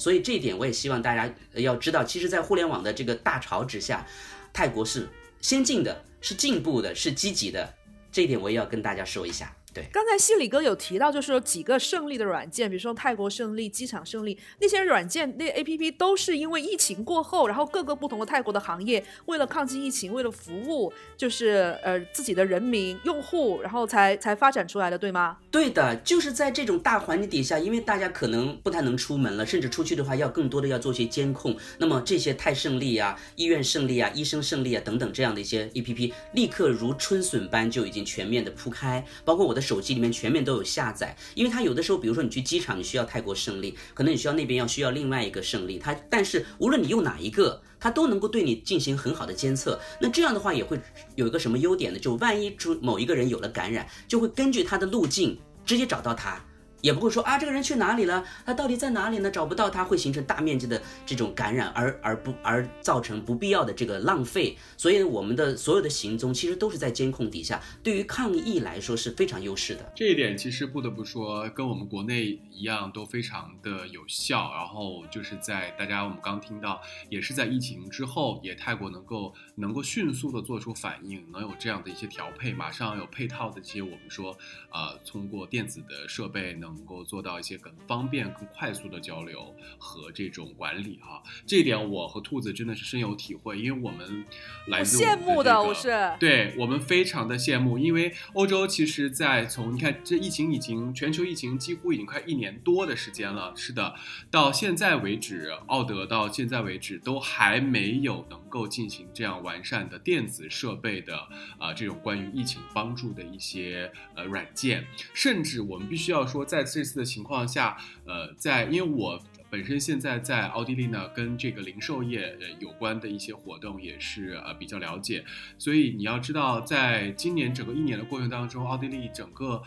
[0.00, 4.06] 所以这一点我也希望大家要知道，其实，在互联网的这个大潮之下，
[4.50, 5.06] 泰国是
[5.42, 7.74] 先进的，是进步的，是积极的。
[8.10, 9.54] 这一点我也要跟大家说一下。
[9.72, 25.36] 对，刚才西里哥有提到，就是有几个胜利的软件，比如说泰国胜利、机场胜利那些软件，那 A P P 都是因为疫情过后，然后各个不同的泰国的行业为了抗击疫情，为了服务就是呃自己的人民用户，然后才才发展出来的，对吗？
[25.52, 39.59] 对的，就是在这种大环境底下，因为大家可能不太能出门了，甚至出去的话要更多的要做些监控，那么这些泰胜利啊、医院胜利啊、医生胜利啊等等这样的一些 A P P，立刻如春笋般就已经全面的铺开，包括我的。
[39.60, 49.78] 手机里面全面都有下载，因为它有的时候，比如说你去机场，你需要泰国胜利，可能你需要那边要需要另外一个胜利，它但是无论你用哪一个，它都能够对你进行很好的监测。
[50.00, 50.80] 那这样的话也会
[51.16, 51.98] 有一个什么优点呢？
[51.98, 56.44] 就万一出某一个人有了感染，就会根据他的路径直接找到他。
[56.80, 58.24] 也不会说啊，这个人去哪里了？
[58.44, 59.30] 他到底在哪里呢？
[59.30, 64.56] 找不到他，会形成大面积的这种感染，而而不而造成不必要的这个浪费。
[64.76, 69.92] 所以我们的所有的行踪其实都是在监控底下，对于抗疫来说是非常优势的。
[69.94, 74.50] 这一点其实不得不说，跟我们国内一样都非常的有效。
[74.54, 84.36] 然后就是在大家我们刚听到，也是在疫情之后，也泰国能够能够迅速的做出反应，能有这样的一些调配，马上有配套的这些我们说
[84.70, 86.69] 啊，通过电子的设备能。
[86.74, 94.24] 能够做到一些更方便、更快速的交流和这种管理哈，这一点我和兔子真的是深有体会，因为我们
[94.66, 96.12] 来自羡慕的，我是。
[96.18, 103.94] 对我们非常的羡慕，因为欧洲其实，在从你看这疫情已经全球疫情几乎已经快一年多的时间了，是的，
[104.30, 111.18] 到现在为止，奥德到现在为止都还没有能够进行这样完善的电子设备的
[111.58, 116.60] 啊这种关于疫情帮助的一些呃软件，甚至我们必须要说在。
[116.60, 117.74] 在这次的情况下，
[118.04, 125.24] 呃，在因为我本身现在在奥地利呢，跟这个零售业呃有关的一些活动也是呃比较了解，
[125.56, 129.62] 所以你要知道，在今年整个一年的过程当中，奥地利整个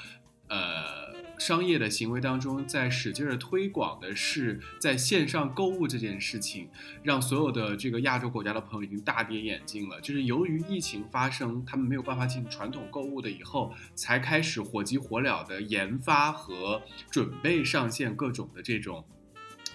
[0.50, 1.03] 呃。
[1.38, 6.70] 商业的行为当中，在使劲儿推广的是在线上购物这件事情，
[7.02, 10.00] 让所有的这个亚洲国家的朋友已经大跌眼镜了。
[10.00, 19.04] 就是由于疫情发生，他们没有办法进行传统购物的以后，才开始火急火燎的研发和准备上线各种的这种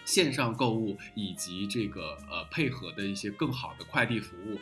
[0.05, 4.59] 线上购物，以及这个呃配合的一些更好的快递服务，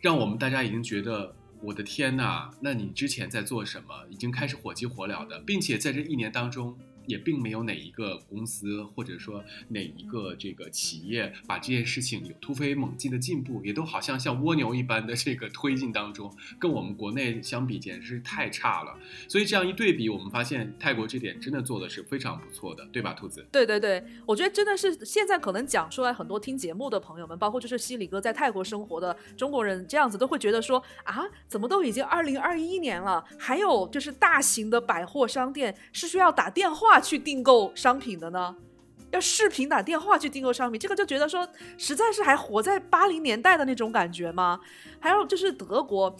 [0.00, 1.36] 让我们大家已经觉得。
[1.64, 4.06] 我的天呐，那你之前在做什么？
[4.10, 6.76] 已经开始火急火燎的，并且在这一年当中。
[7.06, 18.96] 也并没有哪一个公司或者说哪一个这个企业把这件事情有突飞猛进的进步，也都好像像蜗牛一般的这个推进当中，跟我们国内相比简直是太差了。
[19.28, 23.46] 所以这样一对比，我们发现泰国这点真的做的是非常不错的，对吧，兔子？
[23.52, 36.93] 对对对，我觉得真的是现在可能讲出来很多听节目的朋友们，包括就是西里哥在泰国生活的中国人，这样子都会觉得说啊，怎么都已经二零二一年了，还有就是大型的百货商店是需要打电话。
[37.00, 38.54] 去订购商品的呢，
[39.10, 44.60] 要视频打电话去订购商品，这个就觉得说实在是还活在八零年代的那种感觉吗？
[44.98, 46.14] 还有就是德国，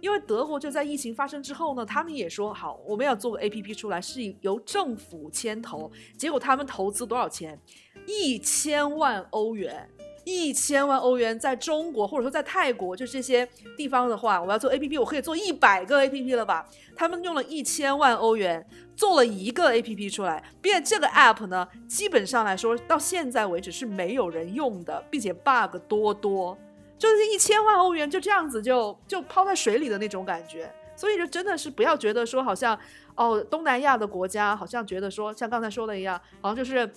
[0.00, 5.90] 因为德国就在疫情发生之后呢，他们也说好，我们要做个 A P P 出来，是由政府牵头。
[6.16, 7.60] 结果他们投资多少钱？
[8.06, 9.88] 一千万欧元，
[10.30, 16.68] 一千万欧元，在中国或者说在泰国，就是这些地方的话，我要做 A P P，我可以做一百个 A P P 了吧？
[16.94, 18.64] 他们用了一千万欧元
[18.94, 26.56] 做了一个 A P P 出来，并且这个 App 呢，基本上来说到现在为止是没有人用的，并且 bug 多多。
[26.98, 32.78] 就是一千万欧元就这样子就就抛在水里的那种感觉，所以就真的是不要觉得说好像
[33.14, 36.90] 哦东南亚的国家好像觉得说像刚才说的一样，好像就是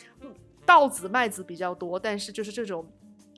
[0.66, 2.86] 稻子麦子比较多，但是就是这种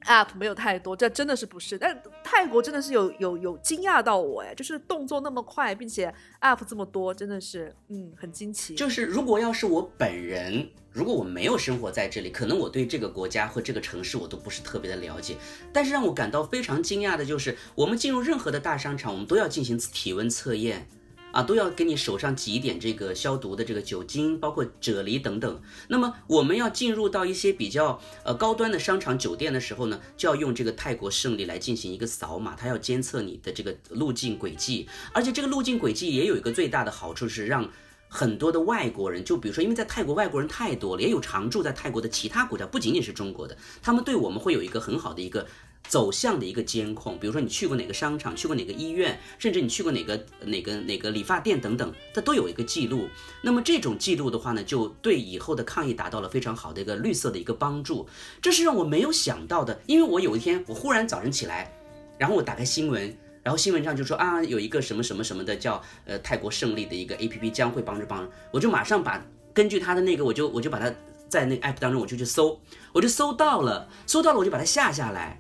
[0.06, 1.78] app 没有太多，这真的是不是？
[1.78, 8.76] 但泰国真的是有有有惊讶到我哎，就是动作那么快，并且 app 这么多，真的是嗯很惊奇。
[8.76, 10.70] 就是如果要是我本人。
[10.96, 15.36] 如果我没有生活在这里，可能我对这个国家或这个城市我都不是特别的了解。
[15.74, 20.88] 但是让我感到非常惊讶的就是，我们进入任何的大商场，我们都要进行体温测验，
[21.36, 25.62] 啊，都要给你手上挤一点这个消毒的这个酒精，包括啫喱等等。
[25.90, 37.70] 那么我们要进入到一些比较呃高端的商场、酒店的时候呢，就要用这个泰国胜利来进行一个扫码，它要监测你的这个路径轨迹，而且这个路径轨迹也有一个最大的好处是让。
[38.08, 45.46] 很多的外国人，就比如说，因为在泰国外国人太多了，也有常住在泰国的其他国家，不仅仅是中国的，他们对我们会有一个很好的一个
[45.88, 47.18] 走向的一个监控。
[47.20, 53.08] 比如说，你去过哪个商场，去过哪个医院，甚至你去过哪个哪个哪个理发店等等，它都有一个记录。
[53.42, 58.08] 那么这种记录的话呢，就对以后的抗疫达到了非常好的一个绿色的一个帮助。
[58.42, 61.72] 这是让我没有想到的，因为我有一天我忽然早晨起来，
[62.18, 63.18] 然后我打开新闻。
[63.44, 69.24] 然后新闻上就说啊，有一个什么什么什么的叫呃泰国胜利的一个 A P P 将会帮着帮，我就马上把
[69.54, 70.92] 根据他的那个，我就我就把它
[71.30, 72.60] 在那个 App 当中我就去搜，
[72.92, 75.40] 我就搜到了，搜到了我就把它下下来，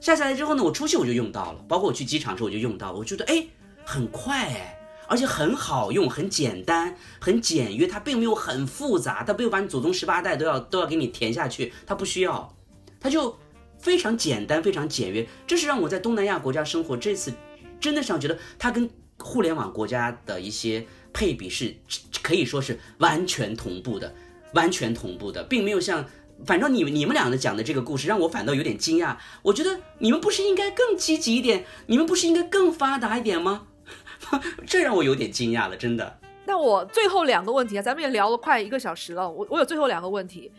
[0.00, 3.46] 下下来之后呢，我出去我就用到了，包括我去机场时候我就用到了，我觉得哎
[3.84, 4.78] 很快哎，
[5.08, 12.54] 而且很好用，很简单，很简约，它并没有很复杂，它没有把你祖宗十八代都要都要给你填下去，它不需要，
[13.00, 13.36] 它就
[13.78, 17.32] 非常简单，非常简约，这是让我在东南亚国家生活这次。
[17.78, 18.88] 真的上觉得它跟
[19.18, 21.74] 互联网国家的一些配比是
[22.22, 24.12] 可以说是完全同步的，
[24.54, 26.04] 完全同步的，并没有像，
[26.44, 29.16] 反正你你们俩的讲的这个故事让我反倒有点惊讶。
[29.42, 33.66] 我觉得你们不是应该更积极一点，你们不是应该更发达一点吗？
[34.66, 36.18] 这让我有点惊讶了，真的。
[36.44, 40.52] 那我最后两个问题啊，咱们也聊了快一个小时了，我我有最后两个问题。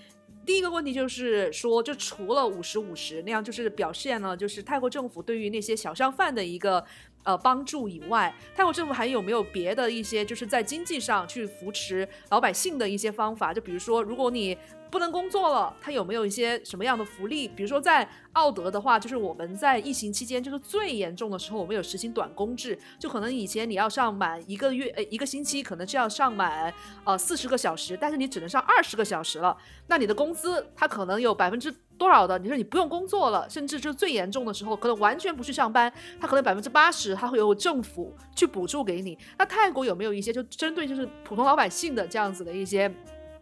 [0.45, 6.83] 第一个问题就是说，就除了五十五十那样，就是表现了，就是泰国政府对于那些小商贩的一个。
[7.23, 13.53] 呃，帮助以外，泰国政府还有没有别的一些，就是在经济上去扶持老百姓的一些方法？
[13.53, 14.57] 就比如说，如果你
[14.89, 17.47] 不能工作了，他有没有一些什么样的福利？
[17.47, 26.73] 比如说在奥德的话，就是我们在疫情期间，就是最严重的时候，我们有实行短工制，就可能以前你要上满一个月，呃，一个星期可能是要上满
[27.03, 29.55] 呃四十个小时，但是你只能上二十个小时了，
[29.87, 31.73] 那你的工资它可能有百分之。
[31.97, 32.37] 多少的？
[32.37, 39.17] 你说你不用工作了，甚至就最严重的时候，可能完全不去上班，他可能百分之八十，他会有政府去补助给你。
[39.35, 42.87] 那泰国有没有一些就针对就是普通老百姓的这样子的一些，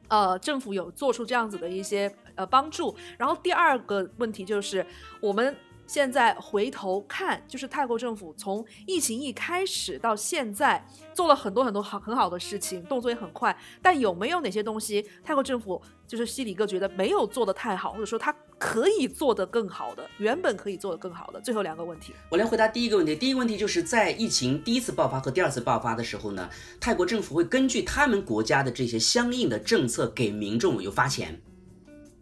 [0.08, 2.96] 呃，政府有做出这样子的一些呃帮助？
[3.18, 4.86] 然后第二个问题就是
[5.20, 5.56] 我们。
[5.88, 10.84] 现在回头看，就是泰国政府从疫情一开始到现在，
[11.14, 13.56] 做了很多很多好很好的事情，动作也很快。
[13.84, 21.42] 但有没有哪些东西，泰国政府就是西里哥觉得没有做的太好，或者说他可以做得更好的，原本可以做得更好的？
[21.42, 23.16] 最后两个问题，我来回答第一个问题。
[23.16, 26.50] 第一个问题就是在疫情第一次爆发和第二次爆发的时候呢，
[26.80, 31.42] 泰国政府会根据他们国家的这些相应的政策给民众有发钱，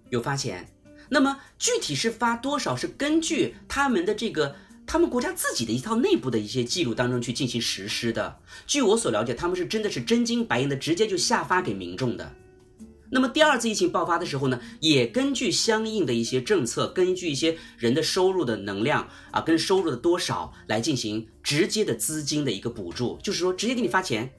[0.10, 0.68] 有发钱。
[1.10, 4.56] 那么具体是发多少，是根据他们的这个
[4.88, 8.40] 他们国家自己的一套内部的一些记录当中去进行实施的。
[8.66, 12.34] 据我所了解，他们是真的是真金白银的直接就下发给民众的。
[13.14, 24.32] 那么第二次疫情爆发的时候呢，也根据相应的一些政策，根据一些人的收入的能量啊，跟收入的多少来进行直接的资金的一个补助，就是说直接给你发钱，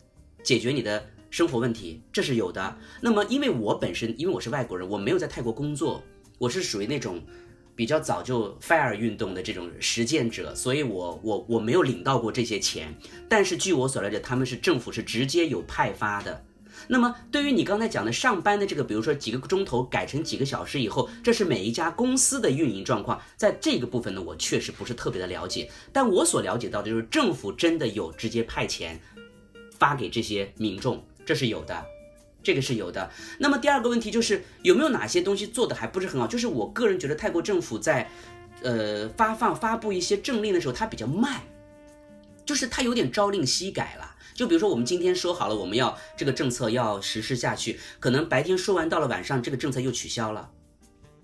[0.43, 2.77] 解决你的生活问题，这是有的。
[3.01, 6.03] 那么因为我本身因为我是外国人，我没有在泰国工作。
[6.39, 7.23] 我是属于那种
[7.77, 12.93] 比较早就 fire 运动的这种实践者，所以我我我没有领到过这些钱。
[13.29, 16.45] 但是据我所了解，他们是政府是直接有派发的。
[16.89, 23.21] 那么对于你刚才讲的上班的这个，比如说几个钟头改成几个小时以后，这是每一家公司的运营状况。
[23.37, 25.71] 在这个部分呢，我确实不是特别的了解。
[25.93, 29.01] 但我所了解到的就是政府真的有直接派钱
[29.79, 31.85] 发给这些民众，这是有的。
[32.43, 33.11] 这个是有的。
[33.39, 36.27] 那么第二个问题就是有没有哪些东西做的还不是很好？
[36.27, 38.11] 就是我个人觉得泰国政府在，
[38.63, 41.41] 呃，发放发布一些政令的时候，它比较慢，
[42.45, 44.14] 就是他有点朝令夕改了。
[44.35, 50.51] 就比如说，我们今天说好了，我们要这个政策要实施下去，可能白天说完，到了晚上，这个政策又取消了，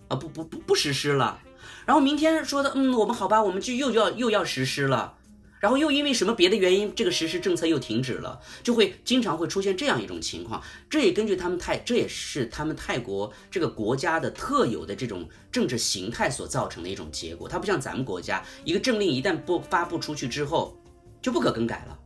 [0.08, 1.42] 啊，不不不不实施了。
[1.84, 5.16] 然后明天说的，嗯，我们好吧，我们就又要又要实施了。
[5.58, 10.62] 然后又因为什么别的原因，这个实施政策又停止了，就会经常会出现这样一种情况。
[10.88, 17.46] 这也根据他们泰，这也是他们泰国这个国家的特有的这种政治形态所造成的一种结果。
[17.46, 20.80] 它不像咱们国家，一个政令一旦不发布出去之后，
[21.20, 21.98] 就不可更改了，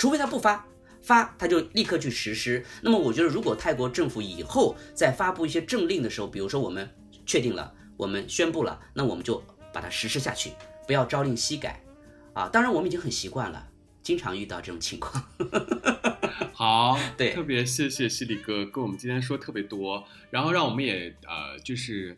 [0.00, 0.66] 除非他不发，
[1.02, 2.64] 发他就立刻去实施。
[2.80, 6.88] 那么我觉得，如果泰国政府以后在发布一些政令的时候，比如说我们
[7.26, 9.44] 确定了，我们宣布了，那我们就
[9.74, 10.52] 把它实施下去，
[10.86, 11.84] 不要朝令夕改。
[12.32, 13.68] 啊，当然我们已经很习惯了，
[14.02, 15.22] 经常遇到这种情况。
[16.54, 22.16] 好，对，特别谢谢犀利哥跟我们今天说特别多，然后让我们也呃，就是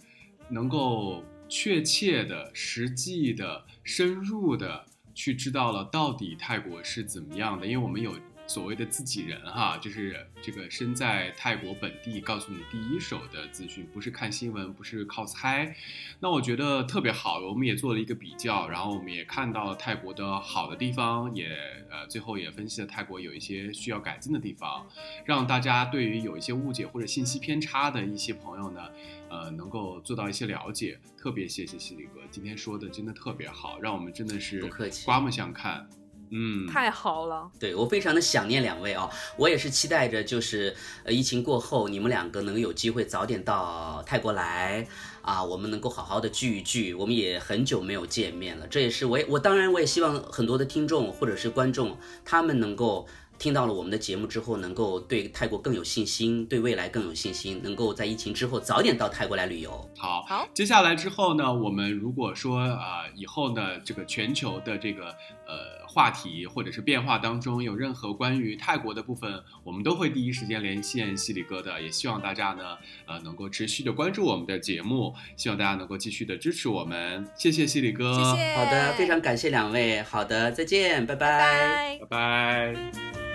[0.51, 4.85] 能够确切的、实际的、深入的
[5.15, 8.15] 去知道了到底泰国是怎么样的，因为我们有。
[8.45, 15.75] 所谓的自己人哈，就是这个身在泰国本地，告诉你第一手的资讯，不是看新闻，不是靠猜。
[16.19, 21.47] 那我觉得特别好，我们也做了一个比较，然后我们也看到了泰国的好的地方，也
[21.89, 24.87] 呃最后也分析了泰国有一些需要改进的地方，
[25.25, 28.91] 让大家对于有一些误解或者信息偏差的一些朋友呢，
[29.33, 31.01] 呃能够做到一些了解。
[31.17, 34.63] 特别谢谢西里哥今天说的真的特别好，让我们真的是
[35.07, 35.89] 刮目相看。
[36.35, 37.51] 嗯，太好了。
[37.61, 40.75] 对我非常的想念两位啊，我也是期待着，就是
[41.05, 44.87] 呃疫情过后，你们两个能有机会早点到泰国来
[45.21, 46.95] 啊，我们能够好好的聚一聚。
[46.95, 53.07] 我们也很久没有见面了，这也是我也我当然我也希望很多的听众或者是观众，他们能够。
[53.43, 59.91] 听到了我们的节目之后，能够对泰国更有信心，对未来更有信心，能够在疫情之后早点到泰国来旅游。
[59.99, 65.07] 好，好，接下来之后呢，我们如果说啊，以后呢，这个全球的这个
[65.49, 71.83] 呃话题或者是变化当中有任何关于泰国的部分，我们都会第一时间连线西里哥的。
[71.83, 72.79] 也希望大家呢，
[73.09, 77.27] 呃，能够持续的关注我们的节目，希望大家能够继续的支持我们。
[77.37, 78.55] 谢谢西里哥，谢谢。
[78.55, 80.01] 好的，非常感谢两位。
[80.05, 83.32] 好的，再见，拜拜，拜拜。